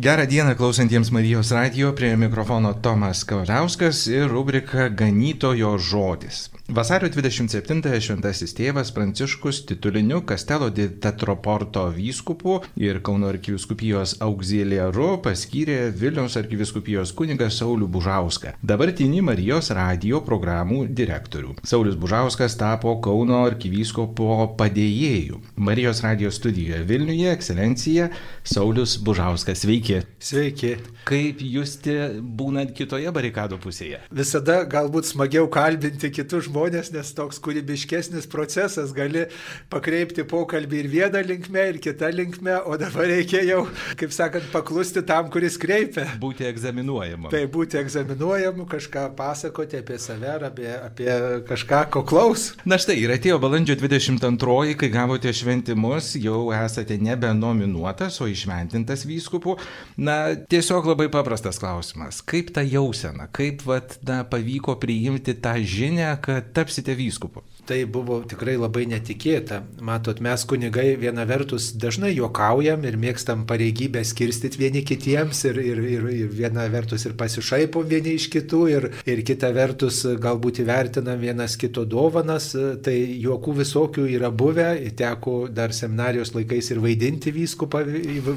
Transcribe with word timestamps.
Gerą 0.00 0.26
dieną 0.26 0.54
klausantiems 0.54 1.10
Marijos 1.10 1.50
radio, 1.50 1.92
prie 1.92 2.16
mikrofono 2.16 2.74
Tomas 2.74 3.24
Kavaliauskas 3.24 4.06
ir 4.08 4.28
rubrika 4.28 4.88
Ganytojo 4.90 5.78
žodis. 5.78 6.50
Vasario 6.68 7.08
27-ąją 7.08 8.00
šventasis 8.00 8.54
tėvas 8.56 8.90
Pranciškus 8.96 9.60
tituliniu 9.68 10.22
Kastelo 10.26 10.70
di 10.70 10.88
Tetroporto 10.88 11.84
vyskupu 11.92 12.56
ir 12.76 13.02
Kauno 13.04 13.28
arkiviskupijos 13.28 14.16
auxiliaru 14.24 15.20
paskyrė 15.22 15.92
Vilniaus 16.00 16.38
arkiviskupijos 16.40 17.12
kunigą 17.12 17.50
Saulių 17.52 17.86
Bužauską, 17.86 18.56
dabartinį 18.64 19.20
Marijos 19.28 19.70
radio 19.76 20.22
programų 20.24 20.88
direktorių. 20.88 21.54
Saulis 21.62 21.94
Bužauskas 21.94 22.56
tapo 22.58 22.96
Kauno 23.04 23.44
arkivyskupo 23.44 24.56
padėjėju. 24.58 25.42
Marijos 25.56 26.02
radio 26.02 26.32
studijoje 26.32 26.82
Vilniuje 26.82 27.30
ekscelencija 27.36 28.10
Saulis 28.42 28.98
Bužauskas. 28.98 29.62
Sveiki. 29.62 29.93
Sveiki. 30.24 30.74
Kaip 31.04 31.42
justi 31.44 31.94
būnant 32.38 32.72
kitoje 32.76 33.10
barikado 33.14 33.58
pusėje? 33.60 34.00
Visada 34.14 34.62
galbūt 34.70 35.08
smagiau 35.10 35.48
kalbinti 35.52 36.08
kitus 36.14 36.46
žmonės, 36.48 36.90
nes 36.94 37.10
toks 37.16 37.40
kūrybiškesnis 37.44 38.28
procesas 38.32 38.94
gali 38.96 39.26
pakreipti 39.72 40.24
pokalbį 40.28 40.80
ir 40.80 40.88
vieną 40.94 41.22
linkmę, 41.28 41.66
ir 41.74 41.80
kitą 41.84 42.08
linkmę, 42.14 42.56
o 42.64 42.78
dabar 42.80 43.10
reikia 43.10 43.42
jau, 43.44 43.64
kaip 44.00 44.14
sakant, 44.16 44.48
paklusti 44.52 45.04
tam, 45.06 45.28
kuris 45.32 45.58
kreipia. 45.60 46.06
Būti 46.22 46.48
egzaminuojamu. 46.48 47.28
Tai 47.34 47.42
būti 47.52 47.78
egzaminuojamu, 47.82 48.66
kažką 48.70 49.06
pasakoti 49.18 49.82
apie 49.82 50.00
save, 50.00 50.38
apie, 50.48 50.70
apie 50.72 51.10
kažką, 51.50 51.82
ko 51.94 52.04
klaus. 52.08 52.50
Na 52.64 52.80
štai, 52.80 52.96
ir 53.04 53.12
atėjo 53.14 53.38
balandžio 53.42 53.76
22, 53.82 54.78
kai 54.80 54.92
gavote 54.94 55.32
šventimus, 55.36 56.14
jau 56.16 56.46
esate 56.56 56.96
nebe 57.02 57.30
nominuotas, 57.36 58.20
o 58.24 58.30
išventintas 58.30 59.04
vyskupų. 59.08 59.58
Na, 59.96 60.34
tiesiog 60.34 60.88
labai 60.90 61.06
paprastas 61.12 61.60
klausimas. 61.62 62.20
Kaip 62.26 62.50
ta 62.54 62.64
jausena, 62.66 63.28
kaip 63.34 63.62
vat, 63.68 63.98
na, 64.06 64.22
pavyko 64.26 64.76
priimti 64.82 65.36
tą 65.38 65.54
žinę, 65.62 66.10
kad 66.24 66.50
tapsite 66.56 66.96
vyskupu? 66.98 67.44
Tai 67.64 67.78
buvo 67.88 68.18
tikrai 68.28 68.58
labai 68.60 68.82
netikėta. 68.90 69.62
Matot, 69.80 70.18
mes 70.20 70.42
kunigai 70.44 70.98
viena 71.00 71.24
vertus 71.24 71.70
dažnai 71.80 72.10
juokaujam 72.12 72.82
ir 72.84 72.98
mėgstam 73.00 73.46
pareigybę 73.48 74.02
skirstyti 74.04 74.60
vieni 74.60 74.82
kitiems 74.84 75.40
ir, 75.48 75.60
ir, 75.62 75.80
ir, 75.94 76.04
ir 76.12 76.28
viena 76.28 76.66
vertus 76.68 77.06
ir 77.08 77.14
pasišaipom 77.16 77.86
vieni 77.88 78.18
iš 78.18 78.26
kitų 78.34 78.60
ir, 78.68 78.86
ir 79.08 79.22
kita 79.24 79.48
vertus 79.56 80.02
galbūt 80.04 80.60
įvertinam 80.60 81.16
vienas 81.22 81.56
kito 81.56 81.86
dovanas. 81.88 82.50
Tai 82.84 82.94
juokų 82.98 83.56
visokių 83.62 84.04
yra 84.18 84.28
buvę, 84.28 84.68
teko 85.00 85.46
dar 85.48 85.72
seminarijos 85.72 86.34
laikais 86.36 86.68
ir 86.68 86.82
vaidinti 86.84 87.32
vyskupą 87.32 87.80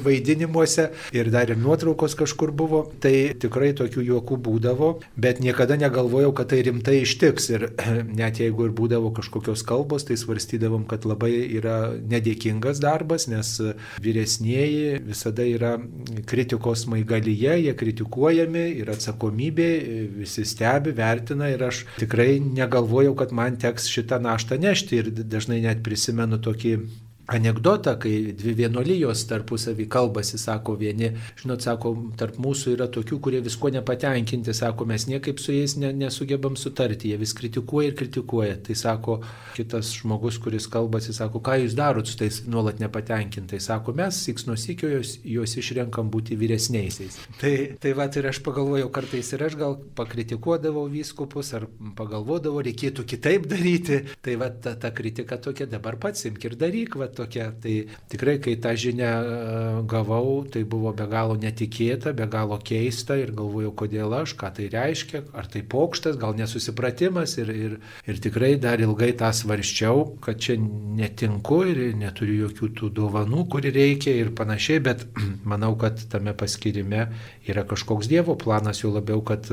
vaidinimuose 0.08 0.88
ir 1.12 1.28
dar 1.36 1.52
ir 1.52 1.60
nuotraukos 1.60 2.16
kažkur 2.16 2.54
buvo. 2.56 2.86
Tai 3.04 3.12
tikrai 3.44 3.74
tokių 3.76 4.08
juokų 4.08 4.40
būdavo, 4.48 4.90
bet 5.20 5.44
niekada 5.44 5.76
negalvojau, 5.84 6.32
kad 6.32 6.48
tai 6.54 6.64
rimtai 6.64 7.02
ištiks 7.04 7.52
ir 7.52 7.68
net 8.24 8.40
jeigu 8.40 8.70
ir 8.70 8.76
būdavo 8.80 9.12
kažkokios 9.18 9.64
kalbos, 9.66 10.06
tai 10.08 10.16
svarstydavom, 10.18 10.86
kad 10.88 11.06
labai 11.08 11.32
yra 11.58 11.92
nedėkingas 11.98 12.80
darbas, 12.82 13.28
nes 13.30 13.54
vyresnėji 14.04 15.02
visada 15.08 15.46
yra 15.46 15.74
kritikos 16.28 16.86
maigalyje, 16.90 17.58
jie 17.64 17.74
kritikuojami 17.78 18.64
ir 18.82 18.92
atsakomybė, 18.94 19.68
visi 20.20 20.46
stebi, 20.48 20.94
vertina 20.96 21.50
ir 21.52 21.66
aš 21.68 21.84
tikrai 21.98 22.38
negalvojau, 22.44 23.16
kad 23.18 23.34
man 23.36 23.58
teks 23.60 23.90
šitą 23.92 24.20
naštą 24.22 24.60
nešti. 24.62 25.02
Ir 25.02 25.12
dažnai 25.28 25.60
net 25.64 25.84
prisimenu 25.86 26.40
tokį 26.42 26.74
anegdotą, 27.28 27.94
kai 28.00 28.32
dvi 28.36 28.54
vienolyjos 28.62 29.26
tarpusavį 29.28 29.84
kalbasi, 29.92 30.38
sako 30.40 30.78
vieni, 30.80 31.10
žinot, 31.40 31.64
sako, 31.64 31.92
tarp 32.16 32.38
mūsų 32.40 32.72
yra 32.76 32.86
tokių, 32.92 33.18
kurie 33.24 33.42
visko 33.44 33.68
nepatenkinti, 33.74 34.54
sako, 34.56 34.86
mes 34.88 35.04
niekaip 35.10 35.40
su 35.42 35.52
jais 35.52 35.76
ne, 35.80 35.92
nesugebam 35.92 36.56
sutarti, 36.56 37.12
jie 37.12 37.18
vis 37.20 37.34
kritikuoja 37.36 37.92
ir 37.92 37.98
kritikuoja. 37.98 38.56
Tai 38.64 38.76
sako 38.78 39.18
kitas 39.56 39.90
žmogus, 40.00 40.38
kuris 40.40 40.68
kalbasi, 40.72 41.12
sako, 41.16 41.42
ką 41.44 41.58
jūs 41.64 41.76
darot 41.76 42.08
su 42.08 42.16
tais 42.20 42.40
nuolat 42.48 42.80
nepatenkintai, 42.80 43.60
sako, 43.60 43.92
mes 43.98 44.22
siks 44.24 44.48
nusikio 44.48 44.88
juos, 44.94 45.18
juos 45.20 45.56
išrenkam 45.60 46.08
būti 46.14 46.38
vyresniaisiais. 46.40 47.20
Tai, 47.42 47.54
tai 47.82 47.94
va, 47.98 48.08
ir 48.08 48.30
aš 48.32 48.40
pagalvojau, 48.46 48.88
kartais 48.94 49.34
ir 49.36 49.44
aš 49.44 49.58
gal 49.60 49.76
pakritikuodavau 50.00 50.86
vyskupus, 50.92 51.52
ar 51.58 51.68
pagalvodavau, 51.98 52.64
reikėtų 52.64 53.04
kitaip 53.12 53.50
daryti. 53.52 54.00
Tai 54.24 54.40
va, 54.40 54.48
ta, 54.48 54.78
ta 54.80 54.94
kritika 54.96 55.36
tokia 55.42 55.68
dabar 55.68 56.00
pats 56.00 56.24
imk 56.30 56.48
ir 56.48 56.56
daryk, 56.58 56.96
va, 56.96 57.12
tokia. 57.18 57.50
Tai 57.62 57.74
tikrai, 58.12 58.36
kai 58.42 58.56
tą 58.62 58.74
žinią 58.78 59.12
gavau, 59.90 60.44
tai 60.50 60.64
buvo 60.68 60.92
be 60.96 61.06
galo 61.10 61.36
netikėta, 61.40 62.14
be 62.16 62.28
galo 62.30 62.58
keista 62.62 63.18
ir 63.18 63.32
galvojau, 63.36 63.72
kodėl 63.82 64.14
aš, 64.20 64.36
ką 64.38 64.52
tai 64.58 64.68
reiškia, 64.72 65.24
ar 65.36 65.50
tai 65.50 65.62
pokštas, 65.62 66.18
gal 66.20 66.36
nesusipratimas 66.38 67.36
ir, 67.42 67.52
ir, 67.52 67.76
ir 68.08 68.22
tikrai 68.24 68.54
dar 68.62 68.80
ilgai 68.84 69.12
tą 69.18 69.32
svarščiau, 69.34 70.04
kad 70.24 70.40
čia 70.42 70.58
netinku 70.58 71.62
ir 71.68 71.82
neturiu 71.98 72.44
jokių 72.46 72.70
tų 72.78 72.92
dovanų, 73.00 73.44
kuri 73.52 73.74
reikia 73.74 74.14
ir 74.18 74.32
panašiai, 74.38 74.82
bet 74.84 75.04
manau, 75.50 75.74
kad 75.80 76.00
tame 76.12 76.36
paskirime 76.38 77.08
yra 77.48 77.66
kažkoks 77.68 78.08
Dievo 78.08 78.38
planas, 78.38 78.82
jau 78.84 78.94
labiau, 78.94 79.20
kad 79.26 79.50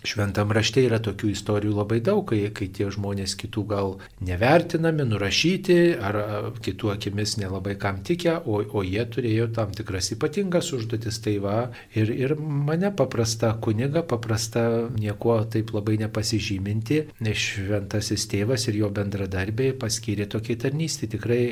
Šventam 0.00 0.48
rašte 0.56 0.80
yra 0.86 0.96
tokių 1.02 1.28
istorijų 1.34 1.74
labai 1.76 1.98
daug, 2.00 2.22
kai, 2.30 2.46
kai 2.56 2.70
tie 2.72 2.86
žmonės 2.92 3.34
kitų 3.40 3.64
gal 3.68 3.90
nevertinami, 4.24 5.04
nurašyti 5.10 5.76
ar 6.00 6.16
kitų 6.64 6.94
akimis 6.94 7.36
nelabai 7.40 7.74
kam 7.80 7.98
tikę, 8.06 8.38
o, 8.48 8.62
o 8.64 8.84
jie 8.86 9.04
turėjo 9.12 9.50
tam 9.56 9.74
tikras 9.76 10.08
ypatingas 10.16 10.72
užduotis. 10.76 11.20
Tai 11.20 11.34
va, 11.44 11.56
ir, 11.92 12.08
ir 12.14 12.32
mane 12.40 12.88
paprasta 12.96 13.52
kuniga, 13.60 14.00
paprasta 14.08 14.62
nieko 14.94 15.36
taip 15.52 15.74
labai 15.76 15.98
nepasižyminti, 16.00 17.02
nes 17.26 17.44
šventasis 17.50 18.24
tėvas 18.30 18.64
ir 18.70 18.80
jo 18.80 18.90
bendradarbiai 18.96 19.76
paskyrė 19.76 20.30
tokį 20.32 20.56
tarnystį. 20.64 21.10
Tikrai 21.16 21.42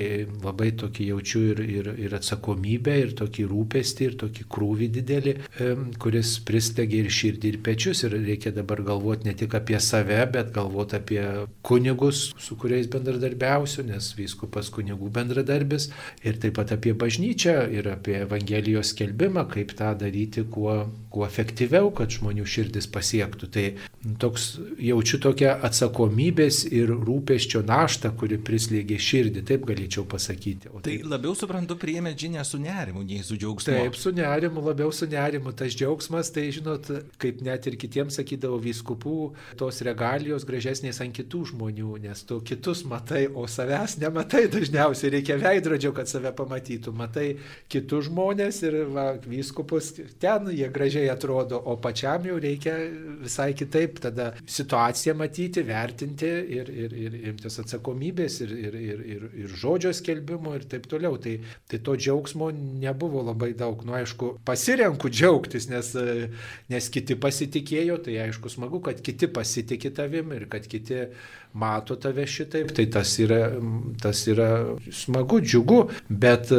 labai 0.45 0.71
tokį 0.81 1.11
jaučiu 1.11 1.45
ir, 1.51 1.63
ir, 1.69 1.93
ir 2.07 2.17
atsakomybę, 2.17 2.97
ir 3.05 3.15
tokį 3.21 3.47
rūpestį, 3.53 4.09
ir 4.09 4.19
tokį 4.25 4.49
krūvį 4.57 4.91
didelį, 4.97 5.37
kuris 6.01 6.35
pristegi 6.49 7.05
ir 7.05 7.13
širdį, 7.13 7.53
ir 7.53 7.63
pečius. 7.69 8.07
Ir 8.09 8.17
reikia 8.38 8.53
dabar 8.54 8.82
galvoti 8.82 9.26
ne 9.26 9.34
tik 9.34 9.54
apie 9.54 9.78
save, 9.81 10.26
bet 10.32 10.53
galvoti 10.54 10.97
apie 10.97 11.22
kunigus, 11.62 12.32
su 12.38 12.56
kuriais 12.56 12.87
bendradarbiausiu, 12.87 13.84
nes 13.87 14.15
vyskupas 14.16 14.71
kunigų 14.71 15.10
bendradarbis, 15.10 15.91
ir 16.22 16.38
taip 16.38 16.54
pat 16.59 16.72
apie 16.72 16.94
bažnyčią 16.94 17.69
ir 17.75 17.88
apie 17.91 18.21
Evangelijos 18.22 18.94
skelbimą, 18.94 19.49
kaip 19.50 19.75
tą 19.78 19.94
daryti 19.99 20.44
kuo, 20.50 20.87
kuo 21.13 21.25
efektyviau, 21.27 21.91
kad 21.95 22.13
žmonių 22.13 22.45
širdis 22.49 22.89
pasiektų. 22.93 23.49
Tai 23.55 23.65
toks 24.23 24.49
jaučiu 24.83 25.21
tokią 25.23 25.55
atsakomybės 25.67 26.63
ir 26.71 26.93
rūpeščio 26.93 27.63
naštą, 27.69 28.13
kuri 28.19 28.39
prislėgė 28.45 28.99
širdį, 29.03 29.45
taip 29.49 29.67
galėčiau 29.69 30.05
pasakyti. 30.09 30.71
O 30.73 30.83
tai 30.83 30.99
taip, 30.99 31.09
labiau 31.11 31.35
suprantu, 31.39 31.79
priėmė 31.81 32.15
žinę 32.19 32.45
su 32.47 32.61
nerimu, 32.63 33.03
nei 33.09 33.25
su 33.27 33.39
džiaugsmu. 33.39 33.75
Taip, 33.75 33.99
su 33.99 34.13
nerimu, 34.15 34.63
labiau 34.69 34.93
su 34.95 35.09
nerimu. 35.11 35.55
Tas 35.59 35.77
džiaugsmas, 35.77 36.33
tai 36.35 36.49
žinot, 36.55 36.91
kaip 37.21 37.43
net 37.47 37.67
ir 37.71 37.79
kitiems 37.81 38.21
sakydavo 38.21 38.61
vyskupų, 38.63 39.17
tos 39.61 39.83
regalijos 39.87 40.47
gražesnės 40.49 41.03
ant 41.05 41.17
kitų 41.17 41.45
žmonių, 41.53 41.97
nes 42.05 42.23
tu 42.29 42.41
kitus 42.45 42.85
matai, 42.89 43.27
o 43.29 43.47
savęs 43.51 43.99
nematai 44.03 44.47
dažniausiai, 44.53 45.13
reikia 45.19 45.39
veidrodžio, 45.41 45.93
kad 45.97 46.11
save 46.11 46.33
pamatytų. 46.37 46.95
Matai 46.99 47.29
kitus 47.73 48.09
žmonės 48.09 48.63
ir 48.67 48.81
va, 48.95 49.11
vyskupus 49.25 49.95
ten 50.23 50.51
jie 50.55 50.69
gražiai 50.73 51.08
atrodo, 51.13 51.61
o 51.71 51.77
pačiam 51.83 52.27
jau 52.29 52.37
reikia 52.43 52.75
visai 53.23 53.53
kitaip 53.59 54.01
tada 54.05 54.31
situaciją 54.47 55.15
matyti, 55.19 55.65
vertinti 55.67 56.31
ir, 56.59 56.71
ir, 56.71 56.95
ir 57.07 57.17
imtis 57.33 57.59
atsakomybės 57.63 58.41
ir, 58.47 58.55
ir, 58.69 58.79
ir, 58.79 59.03
ir, 59.17 59.27
ir 59.45 59.57
žodžio 59.63 59.93
skelbimo 59.97 60.55
ir 60.59 60.69
taip 60.71 60.89
toliau. 60.91 61.19
Tai, 61.23 61.37
tai 61.71 61.83
to 61.85 61.97
džiaugsmo 61.99 62.51
nebuvo 62.55 63.25
labai 63.31 63.53
daug. 63.59 63.83
Nu, 63.87 63.97
aišku, 63.99 64.35
pasirenku 64.49 65.11
džiaugtis, 65.12 65.69
nes, 65.73 65.93
nes 66.73 66.93
kiti 66.94 67.19
pasitikėjo, 67.19 68.00
tai 68.06 68.19
aišku 68.29 68.53
smagu, 68.53 68.82
kad 68.85 69.03
kiti 69.05 69.31
pasitikė 69.32 69.94
tavim 69.97 70.35
ir 70.37 70.49
kad 70.53 70.67
kiti 70.71 71.06
mato 71.58 71.96
tave 72.00 72.26
šitaip, 72.28 72.72
tai 72.76 72.87
tas 72.93 73.14
yra, 73.22 73.40
tas 74.02 74.25
yra 74.31 74.50
smagu, 74.94 75.40
džiugu, 75.44 75.82
bet 76.08 76.52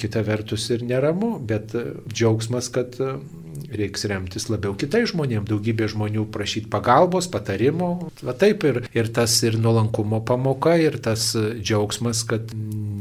kita 0.00 0.24
vertus 0.26 0.68
ir 0.74 0.84
neramu, 0.88 1.36
bet 1.38 1.76
džiaugsmas, 2.12 2.70
kad 2.72 2.98
reiks 3.72 4.04
remtis 4.08 4.48
labiau 4.50 4.74
kitais 4.78 5.10
žmonėmis, 5.12 5.48
daugybė 5.48 5.88
žmonių 5.92 6.26
prašyti 6.32 6.70
pagalbos, 6.72 7.28
patarimų, 7.32 7.90
va 8.24 8.34
taip 8.38 8.66
ir, 8.68 8.82
ir 8.96 9.10
tas 9.14 9.34
ir 9.46 9.58
nuolankumo 9.60 10.22
pamoka, 10.28 10.74
ir 10.80 10.98
tas 11.02 11.32
džiaugsmas, 11.36 12.24
kad 12.28 12.52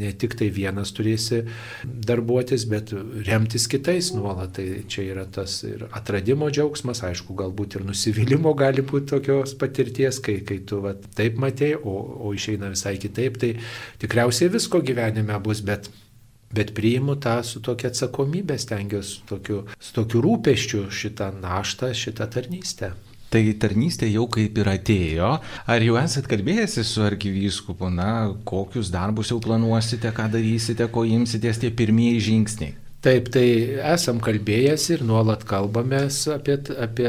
ne 0.01 0.11
tik 0.17 0.35
tai 0.39 0.49
vienas 0.53 0.93
turėsi 0.95 1.43
darbuotis, 1.83 2.65
bet 2.69 2.93
remtis 3.27 3.67
kitais 3.71 4.11
nuolat. 4.15 4.53
Tai 4.55 4.65
čia 4.91 5.05
yra 5.13 5.25
tas 5.31 5.61
ir 5.67 5.85
atradimo 5.95 6.49
džiaugsmas, 6.51 7.03
aišku, 7.07 7.35
galbūt 7.39 7.77
ir 7.77 7.85
nusivylimų 7.87 8.55
gali 8.59 8.83
būti 8.85 9.11
tokios 9.13 9.55
patirties, 9.59 10.19
kai, 10.23 10.39
kai 10.47 10.59
tu 10.67 10.81
va, 10.83 10.95
taip 11.21 11.39
matėjai, 11.41 11.79
o, 11.85 11.97
o 12.27 12.35
išeina 12.35 12.73
visai 12.73 12.97
kitaip, 13.01 13.39
tai 13.41 13.55
tikriausiai 14.01 14.51
visko 14.57 14.81
gyvenime 14.83 15.37
bus, 15.45 15.63
bet 15.65 15.91
bet 16.51 16.73
priimu 16.75 17.15
tą 17.23 17.37
su 17.47 17.61
tokia 17.63 17.91
atsakomybė, 17.91 18.57
stengiuosi 18.59 19.21
tokiu, 19.29 19.61
su 19.79 19.95
tokiu 19.95 20.19
rūpeščiu 20.25 20.83
šitą 20.91 21.31
naštą, 21.39 21.93
šitą 21.95 22.27
tarnystę. 22.33 22.91
Tai 23.31 23.41
tarnystė 23.63 24.09
jau 24.11 24.25
kaip 24.27 24.57
ir 24.59 24.67
atėjo. 24.67 25.29
Ar 25.71 25.85
jau 25.85 25.95
esat 26.01 26.27
kalbėjęsi 26.27 26.83
su 26.83 27.05
arkivyskupu, 27.05 27.87
na, 27.87 28.33
kokius 28.43 28.91
darbus 28.91 29.31
jau 29.31 29.39
planuosite, 29.43 30.11
ką 30.11 30.27
darysite, 30.33 30.89
ko 30.91 31.05
imsitės 31.07 31.61
tie 31.63 31.71
pirmieji 31.71 32.25
žingsniai? 32.27 32.80
Taip, 33.01 33.31
tai 33.33 33.47
esam 33.95 34.19
kalbėjęs 34.21 34.83
ir 34.93 35.01
nuolat 35.09 35.41
kalbamės 35.49 36.19
apie, 36.29 36.59
apie 36.77 37.07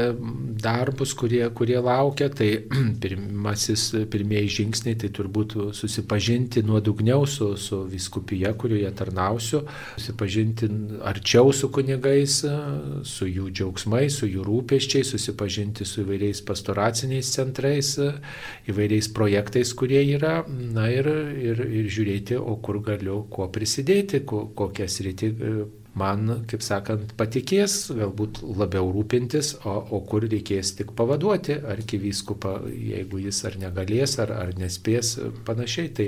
darbus, 0.63 1.11
kurie, 1.13 1.43
kurie 1.53 1.75
laukia. 1.77 2.31
Tai 2.33 2.47
pirmasis, 3.03 3.83
pirmieji 4.09 4.49
žingsniai 4.55 4.97
tai 5.03 5.11
turbūt 5.13 5.53
susipažinti 5.77 6.63
nuodugniau 6.65 7.27
su, 7.29 7.51
su 7.61 7.83
viskupija, 7.91 8.55
kurioje 8.57 8.89
tarnausiu, 8.97 9.59
susipažinti 9.99 10.71
arčiau 11.11 11.53
su 11.53 11.69
kunigais, 11.69 12.39
su 13.11 13.29
jų 13.29 13.51
džiaugsmais, 13.53 14.17
su 14.17 14.31
jų 14.31 14.47
rūpeščiais, 14.49 15.13
susipažinti 15.13 15.85
su 15.85 16.01
įvairiais 16.07 16.41
pastoraciniais 16.49 17.29
centrais, 17.37 17.93
įvairiais 18.65 19.11
projektais, 19.13 19.77
kurie 19.77 20.01
yra, 20.15 20.39
na 20.49 20.89
ir, 20.89 21.13
ir, 21.37 21.63
ir 21.69 21.93
žiūrėti, 21.99 22.41
o 22.41 22.57
kur 22.65 22.81
galiu 22.81 23.21
kuo 23.29 23.51
prisidėti, 23.53 24.25
kokią 24.25 24.89
sritį 24.89 25.33
man, 25.99 26.45
kaip 26.49 26.63
sakant, 26.65 27.13
patikės 27.17 27.75
galbūt 27.93 28.41
labiau 28.57 28.89
rūpintis, 28.93 29.53
o, 29.69 29.75
o 29.93 29.99
kur 30.09 30.25
reikės 30.25 30.73
tik 30.77 30.93
pavaduoti 30.97 31.59
arkivyskupą, 31.73 32.55
jeigu 32.73 33.21
jis 33.21 33.43
ar 33.49 33.57
negalės, 33.61 34.17
ar, 34.23 34.33
ar 34.33 34.53
nespės, 34.57 35.15
panašiai. 35.45 35.91
Tai 35.93 36.07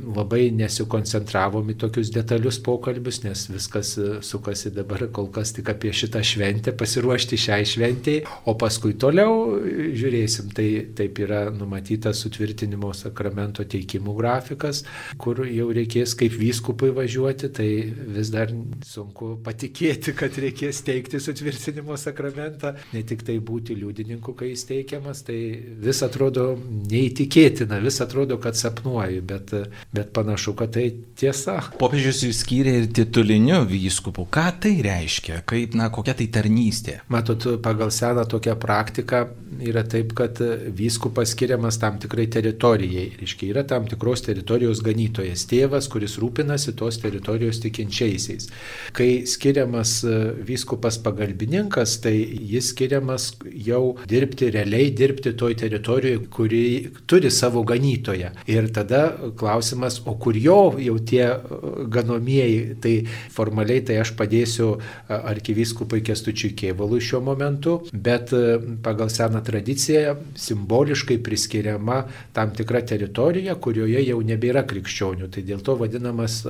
labai 0.00 0.48
nesikoncentravom 0.56 1.72
į 1.72 1.78
tokius 1.82 2.12
detalius 2.14 2.60
pokalbius, 2.64 3.22
nes 3.26 3.46
viskas 3.52 3.92
sukasi 4.24 4.72
dabar 4.74 5.06
kol 5.12 5.28
kas 5.34 5.52
tik 5.56 5.68
apie 5.74 5.92
šitą 5.96 6.22
šventę, 6.24 6.72
pasiruošti 6.76 7.40
šiai 7.46 7.68
šventėjai, 7.68 8.24
o 8.48 8.56
paskui 8.58 8.96
toliau 9.00 9.58
žiūrėsim. 9.66 10.52
Tai 10.56 10.66
taip 10.96 11.20
yra 11.20 11.46
numatytas 11.52 12.22
sutvirtinimo 12.24 12.92
sakramento 12.96 13.66
teikimų 13.68 14.16
grafikas, 14.16 14.84
kur 15.20 15.44
jau 15.44 15.68
reikės 15.76 16.16
kaip 16.16 16.32
vyskupui 16.40 16.92
važiuoti, 16.96 17.52
tai 17.52 17.68
vis 18.16 18.32
dar 18.32 18.52
sunku 18.86 19.25
sunku 19.26 19.42
patikėti, 19.44 20.14
kad 20.16 20.36
reikės 20.38 20.82
teikti 20.84 21.20
sutvirtinimo 21.20 21.96
sakramentą, 21.96 22.74
ne 22.92 23.02
tik 23.02 23.24
tai 23.26 23.38
būti 23.38 23.76
liudininku, 23.76 24.34
kai 24.34 24.50
jis 24.52 24.66
teikiamas, 24.68 25.22
tai 25.26 25.38
vis 25.82 26.02
atrodo 26.02 26.56
neįtikėtina, 26.90 27.80
vis 27.82 28.00
atrodo, 28.00 28.38
kad 28.38 28.56
sapnuoju, 28.56 29.22
bet, 29.22 29.52
bet 29.92 30.12
panašu, 30.12 30.54
kad 30.56 30.72
tai 30.76 30.90
tiesa. 31.16 31.58
Popiežius 31.78 32.22
išskyrė 32.26 32.76
ir 32.82 32.88
tituliniu 32.92 33.64
vyskupu. 33.66 34.26
Ką 34.30 34.46
tai 34.60 34.76
reiškia? 34.84 35.42
Kaip, 35.46 35.74
na, 35.78 35.90
kokia 35.90 36.16
tai 36.16 36.28
tarnystė? 36.32 37.00
Matot, 37.08 37.46
pagal 37.62 37.92
seną 37.94 38.26
tokią 38.28 38.56
praktiką 38.60 39.26
yra 39.66 39.84
taip, 39.86 40.12
kad 40.16 40.40
vyskupas 40.76 41.32
skiriamas 41.34 41.78
tam 41.80 42.00
tikrai 42.02 42.26
teritorijai. 42.32 43.08
Reiškia, 43.20 43.50
yra 43.54 43.64
tam 43.68 43.86
tikros 43.88 44.24
teritorijos 44.26 44.82
ganytojas, 44.84 45.46
tėvas, 45.48 45.88
kuris 45.92 46.18
rūpinasi 46.20 46.76
tos 46.76 47.00
teritorijos 47.02 47.62
tikinčiaisiais. 47.64 48.50
Kai 48.96 49.08
skiriamas 49.26 50.04
e, 50.04 50.14
vyskupas 50.46 50.98
pagalbininkas, 51.02 51.96
tai 52.04 52.14
jis 52.50 52.70
skiriamas 52.72 53.30
jau 53.66 53.96
dirbti, 54.08 54.50
realiai 54.54 54.90
dirbti 54.94 55.32
toj 55.38 55.56
teritorijoje, 55.62 56.20
kuri 56.32 56.62
turi 57.08 57.30
savo 57.30 57.62
ganytoją. 57.66 58.32
Ir 58.50 58.68
tada 58.74 59.02
klausimas, 59.38 59.98
o 60.06 60.16
kur 60.20 60.36
jo 60.36 60.74
jau 60.82 60.98
tie 60.98 61.24
e, 61.24 61.38
ganomieji, 61.92 62.76
tai 62.82 62.94
formaliai 63.32 63.84
tai 63.86 63.98
aš 64.02 64.14
padėsiu 64.18 64.68
e, 64.76 64.80
arkivyskupui 65.16 66.02
Kestučiui 66.06 66.54
Kievalui 66.58 67.00
šiuo 67.02 67.22
momentu, 67.24 67.78
bet 67.92 68.32
pagal 68.82 69.10
seną 69.12 69.42
tradiciją 69.44 70.16
simboliškai 70.38 71.18
priskiriama 71.24 72.02
tam 72.36 72.52
tikra 72.56 72.82
teritorija, 72.86 73.56
kurioje 73.62 74.04
jau 74.06 74.20
nebėra 74.22 74.66
krikščionių. 74.68 75.30
Tai 75.32 75.44
dėl 75.46 75.62
to 75.64 75.76
vadinamas 75.80 76.42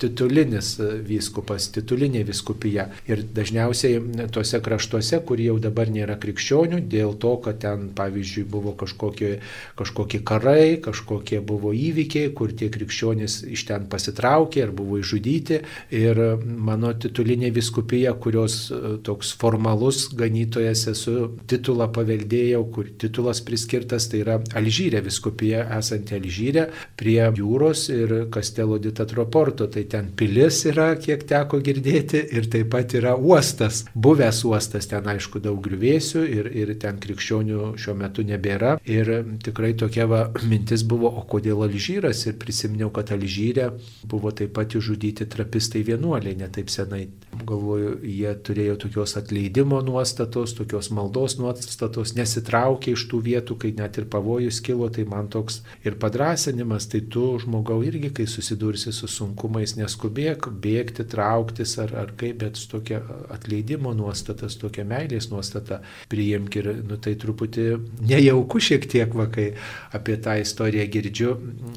titulinis 0.00 0.74
vyskupas, 1.06 1.68
titulinis 1.74 2.05
pasaulinė 2.06 2.24
viskupija. 2.26 2.90
Ir 3.08 3.22
dažniausiai 3.34 4.28
tuose 4.32 4.60
kraštuose, 4.60 5.20
kur 5.26 5.38
jau 5.40 5.58
dabar 5.58 5.88
nėra 5.90 6.16
krikščionių, 6.18 6.86
dėl 6.88 7.16
to, 7.18 7.36
kad 7.42 7.60
ten, 7.60 7.90
pavyzdžiui, 7.94 8.46
buvo 8.48 8.74
kažkokie, 8.76 9.40
kažkokie 9.76 10.22
karai, 10.24 10.80
kažkokie 10.80 11.40
buvo 11.40 11.72
įvykiai, 11.72 12.32
kur 12.34 12.52
tie 12.52 12.68
krikščionys 12.70 13.44
iš 13.50 13.66
ten 13.66 13.86
pasitraukė 13.88 14.62
ar 14.66 14.72
buvo 14.72 14.98
išžudyti. 14.98 15.60
Ir 15.90 16.20
mano 16.42 16.92
titulinė 16.92 17.50
viskupija, 17.50 18.14
kurios 18.14 18.70
e, 18.70 18.98
toks 19.02 19.34
formalus 19.36 20.10
ganytojas 20.14 20.86
esu, 20.92 21.32
titulą 21.46 21.88
paveldėjau, 21.92 22.64
kur 22.72 22.90
titulas 22.98 23.42
priskirtas, 23.42 24.08
tai 24.10 24.22
yra 24.22 24.38
Alžyrė 24.56 25.02
viskupija, 25.04 25.66
esanti 25.78 26.16
Alžyrė 26.16 26.68
prie 26.96 27.18
jūros 27.36 27.88
ir 27.90 28.28
Kastelo 28.32 28.78
ditatroporto. 28.78 29.66
Tai 29.72 29.82
ten 29.90 30.10
pilis 30.16 30.62
yra, 30.68 30.92
kiek 31.00 31.24
teko 31.28 31.60
girdėti 31.64 31.95
girdėti 31.96 32.36
ir 32.36 32.46
taip 32.50 32.70
pat 32.70 32.94
yra 32.94 33.16
uostas, 33.16 33.84
buvęs 33.94 34.44
uostas, 34.44 34.86
ten 34.86 35.06
aišku 35.06 35.40
daug 35.40 35.60
griuvėsių 35.62 36.24
ir, 36.28 36.46
ir 36.52 36.74
ten 36.78 36.98
krikščionių 36.98 37.76
šiuo 37.78 37.94
metu 37.96 38.22
nebėra. 38.22 38.78
Ir 38.84 39.24
tikrai 39.42 39.74
tokia 39.74 40.06
va, 40.06 40.30
mintis 40.46 40.82
buvo, 40.82 41.08
o 41.08 41.24
kodėl 41.26 41.62
Alžyras 41.64 42.26
ir 42.26 42.36
prisiminiau, 42.38 42.90
kad 42.90 43.12
Alžyrė 43.12 43.70
buvo 44.04 44.30
taip 44.30 44.54
pat 44.56 44.74
išžudyti 44.76 45.26
trapistai 45.26 45.82
vienuoliai, 45.86 46.36
netaip 46.36 46.70
senai. 46.70 47.08
Galvoju, 47.46 48.00
jie 48.02 48.32
turėjo 48.44 48.76
tokios 48.86 49.16
atleidimo 49.16 49.80
nuostatos, 49.84 50.54
tokios 50.56 50.90
maldos 50.90 51.38
nuostatos, 51.38 52.14
nesitraukė 52.16 52.94
iš 52.96 53.06
tų 53.10 53.22
vietų, 53.26 53.58
kai 53.60 53.72
net 53.76 53.98
ir 54.00 54.08
pavojus 54.10 54.60
kilo, 54.64 54.88
tai 54.92 55.06
man 55.08 55.28
toks 55.32 55.62
ir 55.84 55.98
padrasinimas, 56.00 56.88
tai 56.90 57.02
tu 57.12 57.34
žmogau 57.42 57.82
irgi, 57.86 58.12
kai 58.16 58.28
susidursi 58.30 58.92
su 58.94 59.08
sunkumais, 59.10 59.76
neskubėk 59.78 60.48
bėgti, 60.62 61.06
trauktis 61.08 61.76
ar, 61.82 61.85
ar 61.94 62.12
kaip, 62.18 62.38
bet 62.42 62.56
su 62.56 62.68
tokia 62.70 63.00
atleidimo 63.32 63.92
nuostata, 63.96 64.48
su 64.48 64.60
tokia 64.66 64.84
meilės 64.88 65.30
nuostata 65.30 65.80
priimk 66.12 66.56
ir, 66.60 66.70
nu, 66.86 66.98
tai 67.02 67.14
truputį 67.20 67.66
nejauku 68.06 68.60
šiek 68.62 68.86
tiek, 68.90 69.14
va, 69.16 69.28
kai 69.32 69.52
apie 69.96 70.16
tą 70.22 70.36
istoriją 70.42 70.86
girdžiu, 70.92 71.34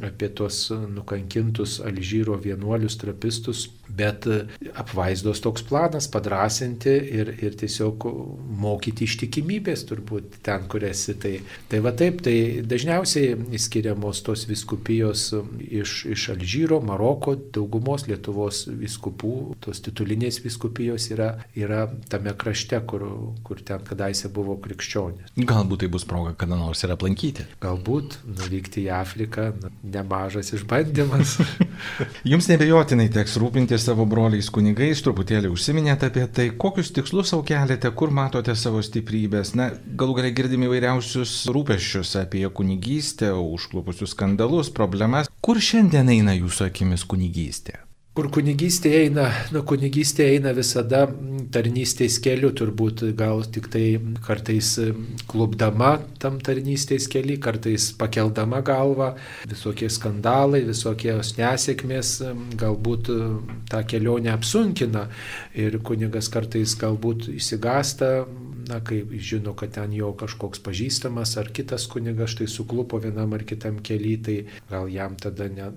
apie 0.08 0.32
tos 0.36 0.70
nukankintus 0.72 1.80
Alžyro 1.86 2.38
vienuolius, 2.42 2.98
trapistus, 3.02 3.68
bet 3.90 4.28
apvaizdos 4.78 5.42
toks 5.42 5.64
planas- 5.66 6.08
padrasinti 6.14 6.94
ir, 7.20 7.34
ir 7.42 7.56
tiesiog 7.58 8.06
mokyti 8.62 9.06
ištikimybės 9.06 9.86
turbūt 9.90 10.40
ten, 10.44 10.68
kur 10.68 10.84
esi. 10.84 11.16
Tai, 11.20 11.34
tai 11.70 11.80
va 11.80 11.92
taip, 11.92 12.22
tai 12.22 12.62
dažniausiai 12.62 13.58
skiriamos 13.58 14.22
tos 14.24 14.46
viskupijos 14.50 15.34
iš, 15.60 16.06
iš 16.06 16.30
Alžyro, 16.36 16.80
Maroko, 16.82 17.36
daugumos 17.36 18.08
Lietuvos 18.08 18.68
viskupų, 18.68 19.56
tos 19.64 19.82
titulinės 20.00 20.40
viskupijos 20.44 21.10
yra, 21.12 21.34
yra 21.58 21.88
tame 22.10 22.32
krašte, 22.40 22.80
kur, 22.88 23.04
kur 23.44 23.60
ten 23.66 23.84
kadaise 23.84 24.30
buvo 24.32 24.56
krikščionys. 24.64 25.34
Galbūt 25.36 25.84
tai 25.84 25.90
bus 25.92 26.06
proga 26.08 26.34
kada 26.40 26.56
nors 26.56 26.84
ir 26.86 26.94
aplankyti. 26.96 27.46
Galbūt 27.64 28.20
nuvykti 28.24 28.86
į 28.86 28.94
Afriką, 28.96 29.50
nemažas 29.84 30.54
išbandymas. 30.56 31.36
Jums 32.32 32.48
nebejotinai 32.52 33.10
teks 33.12 33.36
rūpinti 33.42 33.80
savo 33.82 34.08
broliais 34.10 34.50
kunigais, 34.54 35.04
truputėlį 35.04 35.52
užsiminėte 35.52 36.10
apie 36.10 36.26
tai, 36.32 36.48
kokius 36.56 36.94
tikslus 36.96 37.34
savo 37.34 37.44
keliate, 37.48 37.92
kur 37.92 38.14
matote 38.16 38.56
savo 38.56 38.84
stiprybės. 38.86 39.54
Na, 39.60 39.72
galų 40.00 40.20
galia 40.22 40.34
girdime 40.38 40.70
įvairiausius 40.70 41.42
rūpeščius 41.52 42.16
apie 42.24 42.46
kunigystę, 42.56 43.34
užklupusius 43.36 44.16
skandalus, 44.16 44.72
problemas. 44.72 45.32
Kur 45.44 45.60
šiandien 45.60 46.16
eina 46.16 46.38
jūsų 46.38 46.70
akimis 46.70 47.08
kunigystė? 47.10 47.82
Kur 48.20 48.26
kunigystė 48.36 48.90
eina, 49.06 49.30
nu 49.56 49.62
kunigystė 49.64 50.26
eina 50.34 50.52
visada 50.52 51.06
tarnystės 51.56 52.18
keliu, 52.20 52.50
turbūt 52.52 53.06
gal 53.16 53.46
tik 53.48 53.70
tai 53.72 53.84
kartais 54.26 54.74
klubdama 55.32 55.94
tam 56.20 56.42
tarnystės 56.44 57.08
keli, 57.08 57.38
kartais 57.40 57.86
pakeldama 57.96 58.60
galvą, 58.68 59.14
visokie 59.48 59.88
skandalai, 59.88 60.66
visokios 60.68 61.32
nesėkmės 61.38 62.12
galbūt 62.60 63.08
tą 63.72 63.82
kelionę 63.88 64.34
apsunkina 64.36 65.06
ir 65.56 65.80
kunigas 65.80 66.28
kartais 66.34 66.76
galbūt 66.82 67.30
įsigasta, 67.38 68.26
na, 68.70 68.80
kai 68.86 69.02
žino, 69.18 69.56
kad 69.58 69.74
ten 69.76 69.94
jo 69.98 70.12
kažkoks 70.20 70.62
pažįstamas 70.66 71.36
ar 71.42 71.52
kitas 71.56 71.88
kunigas 71.92 72.36
štai 72.36 72.48
suklupo 72.52 73.02
vienam 73.02 73.34
ar 73.38 73.44
kitam 73.50 73.82
keliui, 73.84 74.22
tai 74.24 74.38
gal 74.70 74.90
jam 74.94 75.18
tada 75.20 75.50
ne, 75.50 75.72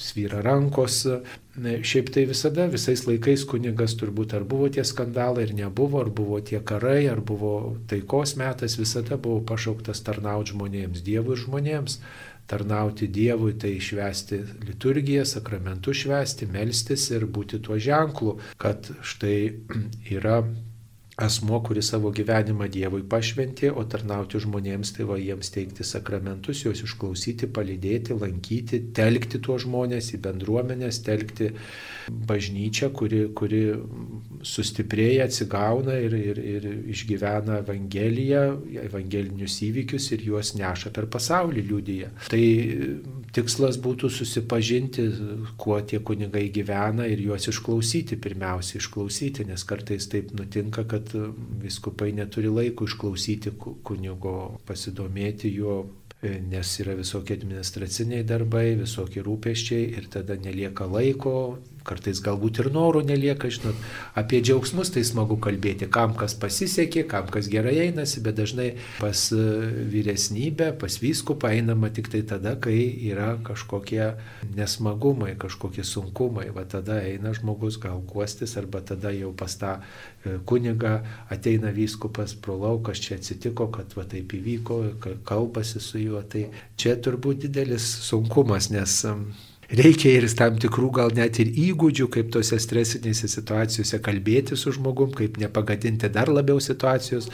svyra 0.00 0.42
rankos, 0.46 1.04
Šiaip 1.60 2.12
tai 2.14 2.22
visada, 2.30 2.68
visais 2.70 3.02
laikais 3.08 3.42
kunigas 3.50 3.96
turbūt 3.98 4.36
ar 4.38 4.44
buvo 4.48 4.68
tie 4.70 4.84
skandalai, 4.86 5.48
ar 5.48 5.54
nebuvo, 5.58 5.98
ar 6.00 6.10
buvo 6.14 6.38
tie 6.40 6.60
karai, 6.62 7.08
ar 7.10 7.18
buvo 7.20 7.76
taikos 7.90 8.36
metas, 8.38 8.78
visada 8.78 9.18
buvo 9.18 9.42
pašauktas 9.44 10.00
tarnauti 10.06 10.54
žmonėms, 10.54 11.02
Dievui 11.02 11.34
ir 11.36 11.42
žmonėms. 11.44 12.00
tarnauti 12.50 13.06
Dievui, 13.06 13.52
tai 13.54 13.76
švesti 13.78 14.40
liturgiją, 14.66 15.22
sakramentų 15.22 15.92
švesti, 15.94 16.48
melstis 16.50 17.04
ir 17.14 17.28
būti 17.30 17.60
tuo 17.62 17.78
ženklu, 17.78 18.40
kad 18.58 18.90
štai 19.06 19.36
yra 20.16 20.40
asmo, 21.20 21.60
kuris 21.64 21.90
savo 21.92 22.10
gyvenimą 22.14 22.68
Dievui 22.72 23.02
pašventė, 23.10 23.70
o 23.76 23.84
tarnauti 23.88 24.40
žmonėms, 24.42 24.94
tai 24.96 25.06
va 25.08 25.18
jiems 25.20 25.52
teikti 25.54 25.86
sakramentus, 25.86 26.64
juos 26.64 26.82
išklausyti, 26.86 27.50
palydėti, 27.54 28.16
lankyti, 28.16 28.82
telkti 28.96 29.40
tuos 29.44 29.64
žmonės 29.66 30.12
į 30.16 30.22
bendruomenės, 30.26 31.02
telkti 31.06 31.50
bažnyčią, 32.10 32.90
kuri, 32.96 33.20
kuri 33.36 33.62
sustiprėja, 34.46 35.28
atsigauna 35.28 35.98
ir, 36.02 36.16
ir, 36.16 36.40
ir 36.54 36.68
išgyvena 36.94 37.60
Evangeliją, 37.64 38.44
evangelinius 38.86 39.60
įvykius 39.66 40.10
ir 40.16 40.24
juos 40.30 40.54
neša 40.58 40.92
per 40.96 41.08
pasaulį 41.12 41.66
liudyje. 41.68 42.10
Tai 42.32 42.42
tikslas 43.36 43.78
būtų 43.82 44.10
susipažinti, 44.12 45.06
kuo 45.60 45.78
tie 45.86 46.00
kunigai 46.02 46.48
gyvena 46.54 47.06
ir 47.10 47.22
juos 47.28 47.46
išklausyti, 47.52 48.18
pirmiausia 48.22 48.80
išklausyti, 48.80 49.46
nes 49.50 49.64
kartais 49.68 50.08
taip 50.10 50.32
nutinka, 50.36 50.86
kad 50.90 51.09
viskupai 51.62 52.12
neturi 52.16 52.50
laiko 52.52 52.86
išklausyti 52.88 53.52
kunigo, 53.84 54.34
pasidomėti 54.68 55.52
juo, 55.54 55.76
e, 56.22 56.36
nes 56.40 56.72
yra 56.82 56.94
visokie 56.98 57.36
administraciniai 57.38 58.26
darbai, 58.26 58.74
visokie 58.80 59.24
rūpeščiai 59.26 59.90
ir 59.98 60.08
tada 60.12 60.36
nelieka 60.40 60.88
laiko, 60.90 61.34
kartais 61.86 62.20
galbūt 62.24 62.60
ir 62.62 62.70
norų 62.74 63.02
nelieka, 63.08 63.50
žinot, 63.52 63.78
apie 64.18 64.40
džiaugsmus 64.44 64.92
tai 64.94 65.02
smagu 65.06 65.38
kalbėti, 65.42 65.88
kam 65.92 66.14
kas 66.18 66.34
pasisekė, 66.38 67.04
kam 67.10 67.28
kas 67.32 67.48
gerai 67.52 67.76
einasi, 67.86 68.22
bet 68.24 68.38
dažnai 68.38 68.68
pas 69.00 69.26
e, 69.34 69.40
vyresnybę, 69.92 70.72
pas 70.80 70.98
vyskupą 71.02 71.52
einama 71.54 71.90
tik 71.94 72.10
tai 72.12 72.22
tada, 72.28 72.56
kai 72.60 72.76
yra 73.10 73.32
kažkokie 73.46 74.12
nesmagumai, 74.56 75.34
kažkokie 75.40 75.84
sunkumai, 75.86 76.48
va 76.54 76.66
tada 76.68 77.00
eina 77.04 77.34
žmogus 77.36 77.80
gal 77.82 78.02
guostis, 78.10 78.56
arba 78.60 78.82
tada 78.84 79.14
jau 79.16 79.32
pas 79.36 79.56
tą 79.60 79.76
e, 79.80 80.38
kunigą 80.46 81.00
ateina 81.32 81.74
vyskupas 81.74 82.36
pro 82.36 82.58
laukas, 82.60 83.00
čia 83.02 83.18
atsitiko, 83.20 83.70
kad 83.74 83.96
va 83.96 84.06
taip 84.08 84.34
įvyko, 84.36 84.80
kalbasi 85.28 85.82
su 85.82 86.02
juo, 86.02 86.22
tai 86.22 86.48
čia 86.80 86.96
turbūt 87.00 87.46
didelis 87.46 87.86
sunkumas, 88.06 88.70
nes 88.74 89.00
reikia 89.76 90.16
ir 90.18 90.26
tam 90.36 90.58
tikrų 90.60 90.90
gal 90.98 91.12
net 91.14 91.38
ir 91.42 91.50
įgūdžių, 91.54 92.08
kaip 92.12 92.30
tose 92.34 92.58
stresinėse 92.60 93.30
situacijose 93.30 94.00
kalbėti 94.02 94.58
su 94.58 94.74
žmogum, 94.74 95.12
kaip 95.16 95.38
nepagadinti 95.40 96.10
dar 96.12 96.30
labiau 96.32 96.60
situacijos, 96.62 97.30